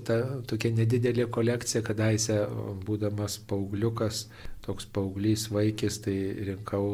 ta 0.06 0.20
tokia 0.50 0.74
nedidelė 0.76 1.28
kolekcija, 1.32 1.84
kadaise 1.86 2.42
būdamas 2.86 3.38
paaugliukas, 3.48 4.26
toks 4.66 4.88
paauglys 4.92 5.48
vaikis, 5.54 6.02
tai 6.04 6.18
rinkau 6.50 6.86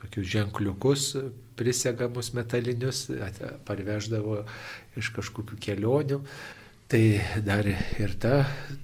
tokius 0.00 0.32
ženkliukus 0.32 1.12
prisegamus 1.60 2.32
metalinius, 2.32 3.04
parveždavo 3.68 4.44
iš 4.96 5.12
kažkokių 5.16 5.58
kelionių. 5.60 6.22
Tai 6.90 7.20
dar 7.46 7.68
ir 7.70 8.16
ta 8.18 8.40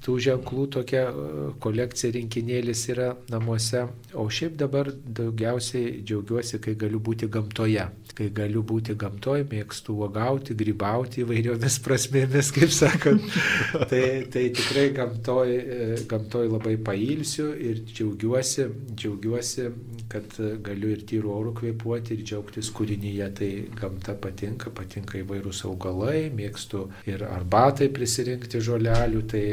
tų 0.07 0.13
ženklų 0.23 0.65
tokia 0.77 1.01
e, 1.11 1.47
kolekcija 1.59 2.15
rinkinėlis 2.15 2.85
yra 2.93 3.09
namuose. 3.33 3.81
O 4.15 4.29
šiaip 4.31 4.55
dabar 4.61 4.93
daugiausiai 4.95 6.05
džiaugiuosi, 6.07 6.61
kai 6.63 6.77
galiu 6.79 7.01
būti 7.03 7.27
gamtoje. 7.27 7.89
Kai 8.17 8.29
galiu 8.33 8.63
būti 8.65 8.95
gamtoje, 8.97 9.49
mėgstu 9.51 9.97
uogauti, 9.99 10.55
grybauti 10.57 11.25
įvairiomis 11.25 11.81
prasmėmis, 11.83 12.53
kaip 12.55 12.71
sakant. 12.77 13.27
tai, 13.91 14.05
tai 14.31 14.45
tikrai 14.55 14.87
gamtoje 14.95 15.59
gamtoj 16.07 16.47
labai 16.53 16.77
pailsiu 16.87 17.49
ir 17.59 17.83
džiaugiuosi, 17.91 18.69
džiaugiuosi, 18.95 19.67
kad 20.15 20.39
galiu 20.65 20.93
ir 20.95 21.03
tyrų 21.11 21.35
orų 21.41 21.57
kvepuoti 21.59 22.15
ir 22.15 22.23
džiaugtis 22.23 22.71
kūrinyje. 22.79 23.29
Tai 23.43 23.51
gamta 23.83 24.15
patinka, 24.23 24.71
patinka 24.71 25.19
įvairūs 25.25 25.67
augalai, 25.67 26.29
mėgstu 26.31 26.87
ir 27.11 27.27
arbatai 27.27 27.91
prisirinkti 27.97 28.61
žolelių, 28.63 29.23
tai, 29.33 29.45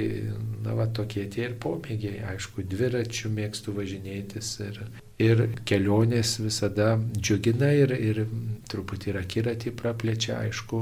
na, 0.65 0.75
va, 0.77 0.89
tokie 0.99 1.25
tie 1.31 1.47
ir 1.47 1.57
pomėgiai, 1.63 2.21
aišku, 2.33 2.65
dviračių 2.69 3.31
mėgstu 3.33 3.75
važinėtis 3.77 4.53
ir, 4.67 4.81
ir 5.23 5.45
kelionės 5.67 6.37
visada 6.43 6.93
džiugina 7.17 7.71
ir, 7.75 7.93
ir 7.95 8.23
truputį 8.71 9.11
ir 9.11 9.19
akiratį 9.21 9.73
praplečia, 9.79 10.37
aišku, 10.43 10.79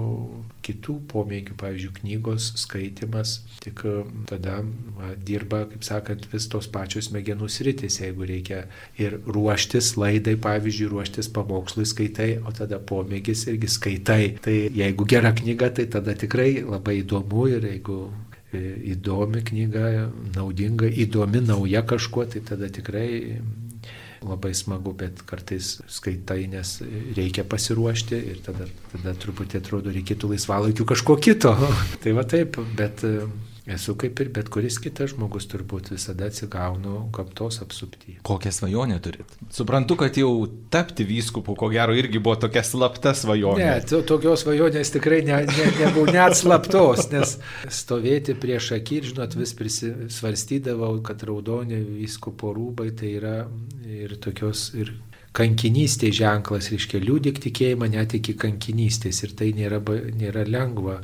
kitų 0.66 0.98
pomėgių, 1.12 1.56
pavyzdžiui, 1.60 1.94
knygos 2.00 2.52
skaitimas, 2.62 3.40
tik 3.64 3.84
tada 4.30 4.60
va, 4.98 5.12
dirba, 5.28 5.64
kaip 5.72 5.86
sakant, 5.86 6.28
vis 6.32 6.48
tos 6.52 6.70
pačios 6.72 7.10
smegenų 7.10 7.50
sritis, 7.52 8.00
jeigu 8.02 8.28
reikia 8.30 8.64
ir 9.02 9.20
ruoštis 9.28 9.94
laidai, 10.00 10.38
pavyzdžiui, 10.42 10.90
ruoštis 10.94 11.32
pamokslui 11.34 11.88
skaitai, 11.90 12.32
o 12.46 12.54
tada 12.56 12.80
pomėgis 12.80 13.48
irgi 13.52 13.72
skaitai. 13.72 14.22
Tai 14.46 14.58
jeigu 14.82 15.08
gera 15.10 15.34
knyga, 15.38 15.72
tai 15.78 15.88
tada 15.92 16.16
tikrai 16.18 16.62
labai 16.62 17.02
įdomu 17.02 17.48
ir 17.52 17.68
jeigu 17.72 18.00
e, 18.54 18.62
įdomi 18.94 19.44
knyga, 19.50 19.90
naudinga, 20.38 20.92
įdomi, 21.06 21.44
nauja 21.50 21.84
kažkuo, 21.88 22.28
tai 22.32 22.46
tada 22.46 22.70
tikrai 22.72 23.10
labai 24.22 24.54
smagu, 24.58 24.94
bet 24.98 25.24
kartais 25.30 25.80
skaitai, 25.90 26.46
nes 26.52 26.76
reikia 27.18 27.46
pasiruošti 27.48 28.20
ir 28.34 28.42
tada, 28.46 28.68
tada 28.92 29.16
truputį 29.18 29.62
atrodo 29.62 29.94
reikėtų 29.94 30.34
laisvalaikiu 30.36 30.86
kažko 30.90 31.18
kito. 31.22 31.56
tai 32.04 32.14
va 32.18 32.26
taip, 32.30 32.60
bet 32.78 33.02
Esu 33.70 33.94
kaip 33.94 34.18
ir 34.24 34.30
bet 34.34 34.48
kuris 34.50 34.80
kitas 34.82 35.12
žmogus 35.12 35.46
turbūt 35.50 35.92
visada 35.94 36.26
atsigaunu 36.32 37.04
gamtos 37.14 37.60
apsuptyje. 37.62 38.18
Kokią 38.26 38.50
svajonę 38.56 38.98
turit? 39.06 39.36
Suprantu, 39.54 39.98
kad 40.00 40.18
jau 40.18 40.32
tapti 40.74 41.06
vyskupu, 41.06 41.54
ko 41.60 41.70
gero, 41.70 41.94
irgi 41.94 42.18
buvo 42.18 42.40
tokia 42.42 42.64
slapta 42.66 43.14
svajonė. 43.18 43.62
Ne, 43.62 43.84
to, 43.86 44.00
tokios 44.08 44.42
svajonės 44.42 44.94
tikrai 44.96 45.20
ne, 45.28 45.44
ne, 45.46 45.68
nebuvo 45.78 46.08
net 46.10 46.34
slaptos, 46.40 47.06
nes 47.14 47.36
stovėti 47.70 48.34
prieš 48.42 48.72
akį 48.80 48.98
žinot, 49.12 49.38
vis 49.38 49.54
prisvarstydavau, 49.60 50.96
kad 51.06 51.22
raudonė 51.30 51.84
vyskupo 51.86 52.56
rūbai 52.58 52.90
tai 52.98 53.14
yra 53.20 53.36
ir 53.86 54.18
tokios 54.24 54.72
ir 54.74 54.96
kankinystės 55.38 56.18
ženklas, 56.18 56.72
reiškia, 56.74 57.00
liūdik 57.06 57.38
tikėjimą 57.46 57.92
net 57.94 58.18
iki 58.18 58.34
kankinystės 58.42 59.22
ir 59.28 59.38
tai 59.38 59.52
nėra, 59.56 59.80
nėra 60.18 60.48
lengva 60.50 60.98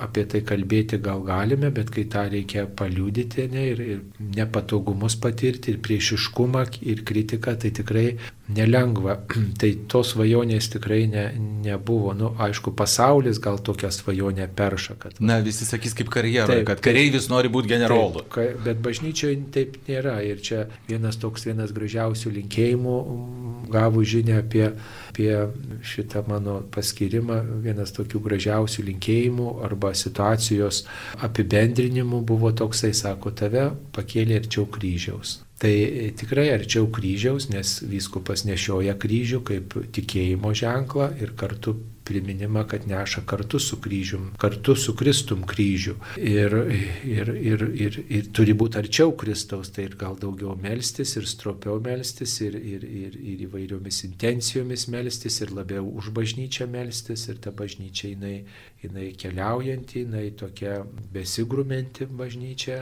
apie 0.00 0.24
tai 0.30 0.42
kalbėti 0.46 0.98
gal 1.02 1.22
galime, 1.26 1.70
bet 1.74 1.90
kai 1.94 2.06
tą 2.10 2.26
reikia 2.32 2.66
paliūdyti 2.78 3.46
ne, 3.52 3.66
ir, 3.72 3.82
ir 3.96 4.00
nepatogumus 4.36 5.18
patirti, 5.22 5.74
ir 5.74 5.82
priešiškumą, 5.84 6.64
ir 6.86 7.04
kritiką, 7.06 7.56
tai 7.62 7.72
tikrai 7.76 8.06
nelengva. 8.56 9.18
tai 9.60 9.72
tos 9.90 10.14
svajonės 10.14 10.70
tikrai 10.76 11.02
ne, 11.10 11.26
nebuvo. 11.66 12.14
Nu, 12.16 12.32
aišku, 12.42 12.74
pasaulis 12.76 13.40
gal 13.42 13.60
tokią 13.62 13.90
svajonę 13.94 14.48
perša. 14.56 14.98
Kad... 15.00 15.20
Na, 15.20 15.38
visi 15.44 15.68
sakys 15.68 15.96
kaip 15.98 16.10
karjeroje, 16.12 16.66
kad 16.68 16.82
kareivis 16.84 17.30
nori 17.32 17.50
būti 17.52 17.74
generolu. 17.74 18.24
Taip, 18.34 18.60
bet 18.66 18.82
bažnyčioje 18.84 19.40
taip 19.54 19.80
nėra. 19.88 20.18
Ir 20.26 20.42
čia 20.44 20.66
vienas 20.88 21.18
toks 21.22 21.46
vienas 21.48 21.74
gražiausių 21.76 22.32
linkėjimų 22.40 22.96
gavų 23.72 24.04
žinia 24.06 24.40
apie, 24.42 24.70
apie 25.16 25.48
šitą 25.82 26.24
mano 26.28 26.60
paskirimą, 26.74 27.40
vienas 27.64 27.92
tokių 27.96 28.20
gražiausių 28.20 28.84
linkėjimų 28.90 29.48
arba 29.64 29.94
situacijos 29.96 30.82
apibendrinimų 31.24 32.20
buvo 32.20 32.52
toksai, 32.52 32.92
sako, 32.92 33.32
tave 33.32 33.70
pakėlė 33.96 34.42
arčiau 34.42 34.66
kryžiaus. 34.68 35.40
Tai 35.56 35.72
tikrai 36.20 36.50
arčiau 36.52 36.90
kryžiaus, 36.92 37.48
nes 37.48 37.80
vyskupas 37.88 38.44
nešioja 38.44 38.92
kryžių 39.00 39.40
kaip 39.40 39.78
tikėjimo 39.96 40.52
ženklą 40.52 41.14
ir 41.16 41.32
kartu 41.32 41.78
priminimą, 42.06 42.64
kad 42.70 42.86
neša 42.88 43.24
kartu 43.26 43.58
su 43.62 43.80
kryžium, 43.82 44.30
kartu 44.40 44.76
su 44.78 44.94
Kristum 44.96 45.44
kryžių. 45.48 45.96
Ir, 46.16 46.56
ir, 47.04 47.32
ir, 47.34 47.64
ir, 47.86 47.98
ir 48.18 48.30
turi 48.36 48.54
būti 48.56 48.80
arčiau 48.80 49.14
Kristaus, 49.18 49.72
tai 49.74 49.88
ir 49.88 49.96
gal 50.00 50.18
daugiau 50.20 50.56
melstis, 50.60 51.16
ir 51.18 51.28
stropiau 51.28 51.80
melstis, 51.82 52.38
ir, 52.46 52.56
ir, 52.56 52.86
ir, 52.86 53.16
ir 53.34 53.44
įvairiomis 53.48 54.02
intencijomis 54.10 54.86
melstis, 54.92 55.40
ir 55.42 55.54
labiau 55.56 55.86
už 56.00 56.12
bažnyčią 56.16 56.68
melstis, 56.70 57.26
ir 57.30 57.40
ta 57.42 57.52
bažnyčia 57.56 58.12
jinai, 58.14 58.36
jinai 58.82 59.10
keliaujanti, 59.18 60.04
jinai 60.04 60.28
tokia 60.38 60.78
besigruminti 61.14 62.06
bažnyčia, 62.06 62.78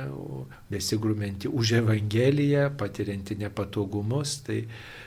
besigruminti 0.71 1.49
už 1.49 1.73
Evangeliją, 1.81 2.71
patirianti 2.79 3.39
nepatogumus. 3.41 4.41
Tai 4.45 4.61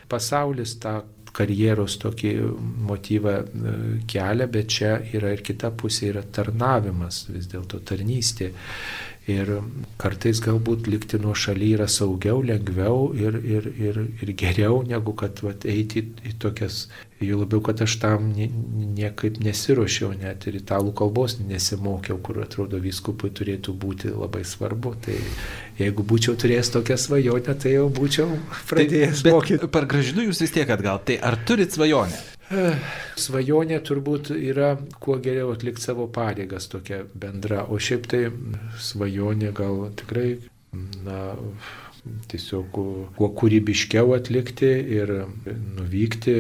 pasaulis 0.10 0.78
tą 0.82 1.02
karjeros 1.38 1.98
tokį 2.02 2.32
motyvą 2.88 3.36
e, 3.38 3.76
kelia, 4.10 4.48
bet 4.52 4.72
čia 4.74 4.96
yra 5.18 5.34
ir 5.36 5.44
kita 5.46 5.72
pusė, 5.78 6.12
yra 6.14 6.24
tarnavimas, 6.24 7.26
vis 7.30 7.50
dėlto 7.52 7.82
tarnystė. 7.86 8.52
Ir 9.28 9.50
kartais 10.00 10.40
galbūt 10.40 10.86
likti 10.88 11.18
nuo 11.20 11.34
šaly 11.36 11.74
yra 11.76 11.90
saugiau, 11.92 12.40
lengviau 12.48 13.10
ir, 13.12 13.36
ir, 13.44 13.66
ir, 13.76 13.98
ir 14.24 14.32
geriau, 14.40 14.78
negu 14.88 15.12
kad 15.20 15.42
vat, 15.44 15.66
eiti 15.68 16.00
į, 16.00 16.04
į 16.30 16.32
tokias, 16.40 16.78
jau 17.20 17.42
labiau, 17.42 17.60
kad 17.66 17.84
aš 17.84 17.98
tam 18.00 18.30
niekaip 18.32 19.42
nesiuošiau, 19.44 20.14
net 20.22 20.48
ir 20.48 20.62
italų 20.62 20.96
kalbos 20.96 21.36
nesimokiau, 21.42 22.22
kur 22.24 22.40
atrodo 22.46 22.80
viskupui 22.80 23.34
turėtų 23.36 23.76
būti 23.76 24.14
labai 24.16 24.46
svarbu. 24.48 24.96
Tai 25.04 25.20
jeigu 25.82 26.08
būčiau 26.08 26.40
turėjęs 26.40 26.72
tokią 26.78 27.00
svajonę, 27.10 27.60
tai 27.60 27.76
jau 27.76 27.92
būčiau 27.92 28.32
pradėjęs 28.72 29.28
tai, 29.28 29.36
mokyti. 29.36 29.74
Per 29.76 29.92
gražinu 29.92 30.30
jūs 30.30 30.40
vis 30.46 30.56
tiek 30.56 30.72
atgal, 30.72 31.04
tai 31.04 31.20
ar 31.20 31.36
turit 31.44 31.76
svajonę? 31.76 32.37
Svajonė 33.18 33.80
turbūt 33.84 34.32
yra 34.36 34.76
kuo 35.04 35.18
geriau 35.24 35.52
atlikti 35.52 35.84
savo 35.84 36.08
pareigas 36.08 36.70
tokia 36.72 37.02
bendra, 37.14 37.66
o 37.68 37.80
šiaip 37.80 38.08
tai 38.12 38.22
svajonė 38.80 39.52
gal 39.58 39.90
tikrai, 40.00 40.30
na, 41.04 41.34
tiesiog 42.32 42.80
kuo 43.18 43.30
kūrybiškiau 43.42 44.16
atlikti 44.16 44.70
ir 44.98 45.12
nuvykti 45.48 46.38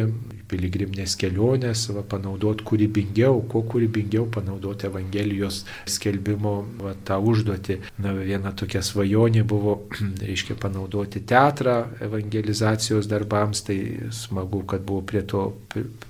piligriminės 0.51 1.15
kelionės, 1.19 1.87
va, 1.95 2.03
panaudoti 2.07 2.65
kūrybingiau, 2.67 3.41
kuo 3.51 3.63
kūrybingiau 3.67 4.27
panaudoti 4.33 4.87
Evangelijos 4.89 5.63
skelbimo 5.89 6.55
va, 6.81 6.93
tą 7.07 7.19
užduotį. 7.23 7.79
Na, 8.03 8.13
viena 8.17 8.53
tokia 8.57 8.83
svajonė 8.85 9.43
buvo, 9.47 9.77
reiškia, 10.27 10.57
panaudoti 10.61 11.23
teatrą 11.27 11.77
evangelizacijos 12.07 13.09
darbams, 13.11 13.63
tai 13.67 13.79
smagu, 14.15 14.63
kad 14.69 14.85
buvo 14.87 15.03
prie 15.07 15.23
to 15.27 15.49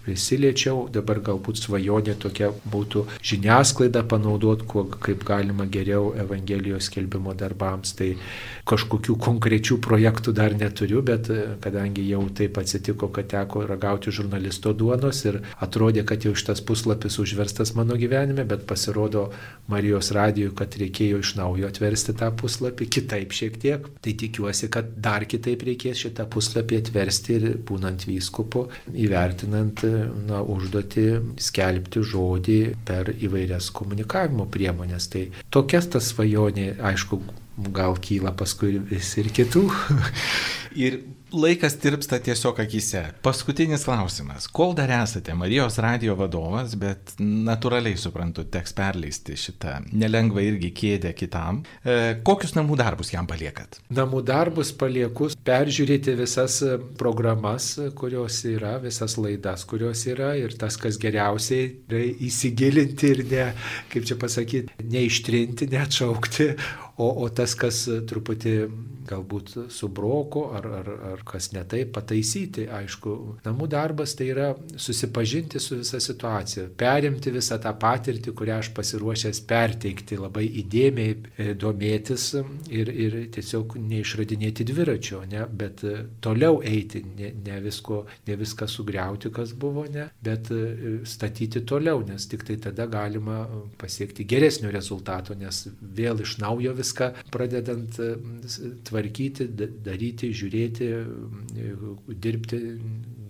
prisiliečiau, 0.05 0.88
dabar 0.93 1.21
galbūt 1.23 1.61
svajonė 1.63 2.17
tokia 2.21 2.51
būtų 2.71 3.05
žiniasklaida 3.25 4.03
panaudoti, 4.07 4.67
kuo 4.69 4.85
kaip 4.91 5.25
galima 5.27 5.67
geriau 5.69 6.13
Evangelijos 6.17 6.88
skelbimo 6.89 7.33
darbams. 7.38 7.93
Tai 7.97 8.13
kažkokių 8.67 9.17
konkrečių 9.23 9.79
projektų 9.83 10.33
dar 10.35 10.55
neturiu, 10.57 11.01
bet 11.05 11.29
kadangi 11.63 12.05
jau 12.09 12.23
taip 12.35 12.57
atsitiko, 12.61 13.11
kad 13.13 13.29
teko 13.31 13.65
ragauti 13.67 14.11
žurnalistų, 14.11 14.26
žurnalisto 14.28 14.73
duonos 14.73 15.23
ir 15.25 15.39
atrodė, 15.63 16.03
kad 16.05 16.23
jau 16.25 16.34
šitas 16.36 16.61
puslapis 16.61 17.17
užverstas 17.19 17.73
mano 17.75 17.95
gyvenime, 17.95 18.45
bet 18.45 18.65
pasirodo 18.67 19.32
Marijos 19.67 20.11
radijui, 20.11 20.53
kad 20.55 20.75
reikėjo 20.75 21.21
iš 21.23 21.36
naujo 21.39 21.67
atversti 21.67 22.13
tą 22.17 22.32
puslapį, 22.36 22.88
kitaip 22.88 23.32
šiek 23.32 23.57
tiek. 23.57 23.88
Tai 24.01 24.13
tikiuosi, 24.13 24.69
kad 24.69 24.91
dar 24.99 25.25
kitaip 25.25 25.63
reikės 25.63 26.03
šitą 26.03 26.28
puslapį 26.28 26.82
atversti 26.82 27.38
ir 27.38 27.47
būnant 27.67 28.05
vyskupu, 28.07 28.67
įvertinant 28.93 29.84
na, 30.28 30.41
užduoti 30.43 31.07
skelbti 31.39 32.03
žodį 32.03 32.59
per 32.86 33.13
įvairias 33.15 33.71
komunikavimo 33.71 34.47
priemonės. 34.51 35.09
Tai 35.13 35.28
tokias 35.53 35.89
tas 35.93 36.11
svajonė, 36.13 36.73
aišku, 36.84 37.21
gal 37.73 37.97
kyla 38.01 38.36
paskui 38.38 38.78
vis 38.91 39.15
ir 39.17 39.32
kitų. 39.34 39.67
ir 40.88 40.99
laikas 41.34 41.75
tirpsta 41.82 42.19
tiesiog 42.23 42.59
akise. 42.59 43.01
Paskutinis 43.21 43.84
klausimas. 43.86 44.47
Kol 44.47 44.73
dar 44.78 44.91
esate 45.01 45.34
Marijos 45.36 45.78
radio 45.84 46.15
vadovas, 46.15 46.75
bet 46.80 47.15
natūraliai 47.19 47.97
suprantu, 47.99 48.45
teks 48.51 48.75
perleisti 48.78 49.36
šitą 49.39 49.78
nelengvą 49.91 50.43
irgi 50.45 50.71
kėdę 50.78 51.11
kitam, 51.17 51.63
e, 51.84 52.17
kokius 52.28 52.55
namų 52.55 52.78
darbus 52.80 53.11
jam 53.13 53.28
paliekat? 53.28 53.82
Namų 53.97 54.23
darbus 54.28 54.71
palieku 54.71 55.30
peržiūrėti 55.47 56.15
visas 56.19 56.61
programas, 56.99 57.73
kurios 57.97 58.39
yra, 58.47 58.78
visas 58.84 59.17
laidas, 59.19 59.67
kurios 59.67 60.05
yra 60.07 60.34
ir 60.39 60.55
tas, 60.59 60.80
kas 60.80 60.99
geriausiai, 61.01 61.69
įsigilinti 62.28 63.13
ir 63.13 63.23
ne, 63.32 63.47
kaip 63.91 64.07
čia 64.07 64.19
pasakyti, 64.19 64.80
neištrinti, 64.95 65.67
neatšaukti, 65.75 66.51
o, 66.98 67.08
o 67.24 67.30
tas, 67.30 67.54
kas 67.58 67.86
truputį 68.10 68.54
galbūt 69.08 69.54
subroko 69.72 70.48
ar, 70.58 70.66
ar, 70.82 70.89
ar 71.14 71.22
kas 71.28 71.52
netai 71.54 71.86
pataisyti. 71.88 72.68
Aišku, 72.74 73.14
namų 73.45 73.70
darbas 73.72 74.16
tai 74.18 74.30
yra 74.34 74.50
susipažinti 74.76 75.62
su 75.64 75.80
visa 75.80 76.02
situacija, 76.04 76.68
perimti 76.80 77.32
visą 77.32 77.60
tą 77.64 77.72
patirtį, 77.80 78.34
kurią 78.38 78.60
aš 78.64 78.72
pasiruošęs 78.76 79.41
perteikti, 79.48 80.20
labai 80.20 80.48
įdėmiai 80.64 81.14
e, 81.16 81.48
domėtis 81.60 82.30
ir, 82.36 82.91
ir 82.91 83.18
tiesiog 83.36 83.78
neišradinėti 83.80 84.68
dviračio, 84.68 85.22
ne, 85.32 85.45
bet 85.48 85.86
e, 85.88 85.95
toliau 86.24 86.60
eiti, 86.66 87.04
ne, 87.08 87.32
ne, 87.45 87.62
visko, 87.64 88.04
ne 88.28 88.38
viską 88.39 88.68
sugriauti, 88.72 89.32
kas 89.32 89.54
buvo, 89.56 89.86
ne, 89.93 90.10
bet 90.24 90.52
e, 90.52 90.98
statyti 91.08 91.64
toliau, 91.68 92.04
nes 92.08 92.28
tik 92.28 92.43
tai 92.48 92.60
tada 92.68 92.89
galima 92.91 93.45
pasiekti 93.80 94.28
geresnio 94.28 94.74
rezultato, 94.74 95.38
nes 95.38 95.66
vėl 95.80 96.26
iš 96.26 96.38
naujo 96.43 96.76
visą 96.76 96.86
viską 96.88 97.11
pradedant 97.33 97.99
e, 97.99 98.15
tvarkyti, 98.88 99.51
daryti, 99.83 100.31
žiūrėti, 100.35 100.89
dirbti, 102.07 102.59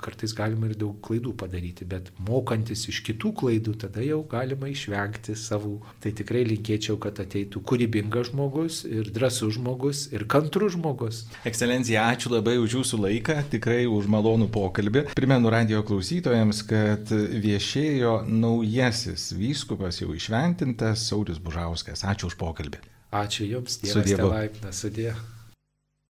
kartais 0.01 0.33
galima 0.37 0.69
ir 0.69 0.77
daug 0.77 0.97
klaidų 1.03 1.33
padaryti, 1.37 1.85
bet 1.89 2.11
mokantis 2.27 2.85
iš 2.91 3.01
kitų 3.07 3.33
klaidų, 3.37 3.75
tada 3.81 4.03
jau 4.05 4.21
galima 4.29 4.69
išvengti 4.69 5.35
savų. 5.37 5.77
Tai 6.03 6.13
tikrai 6.17 6.43
linkėčiau, 6.47 6.97
kad 7.01 7.19
ateitų 7.23 7.61
kūrybingas 7.67 8.31
žmogus 8.31 8.83
ir 8.87 9.09
drąsus 9.13 9.57
žmogus 9.57 10.05
ir 10.13 10.27
kantrus 10.29 10.75
žmogus. 10.77 11.23
Ekscelencija, 11.47 12.07
ačiū 12.13 12.33
labai 12.35 12.57
už 12.61 12.79
jūsų 12.79 13.01
laiką, 13.05 13.39
tikrai 13.53 13.85
už 13.89 14.09
malonų 14.11 14.49
pokalbį. 14.53 15.07
Primenu 15.17 15.53
radio 15.53 15.81
klausytojams, 15.87 16.61
kad 16.67 17.09
viešėjo 17.47 18.19
naujasis 18.29 19.31
vyskupas 19.37 20.03
jau 20.03 20.13
išventintas 20.15 21.07
Saulis 21.09 21.41
Bužauskas. 21.41 22.05
Ačiū 22.07 22.31
už 22.31 22.37
pokalbį. 22.39 22.96
Ačiū 23.15 23.47
Jums, 23.47 23.79
Dievas. 23.79 24.03
Sudėvų. 24.03 24.71
Sudė. 24.75 25.11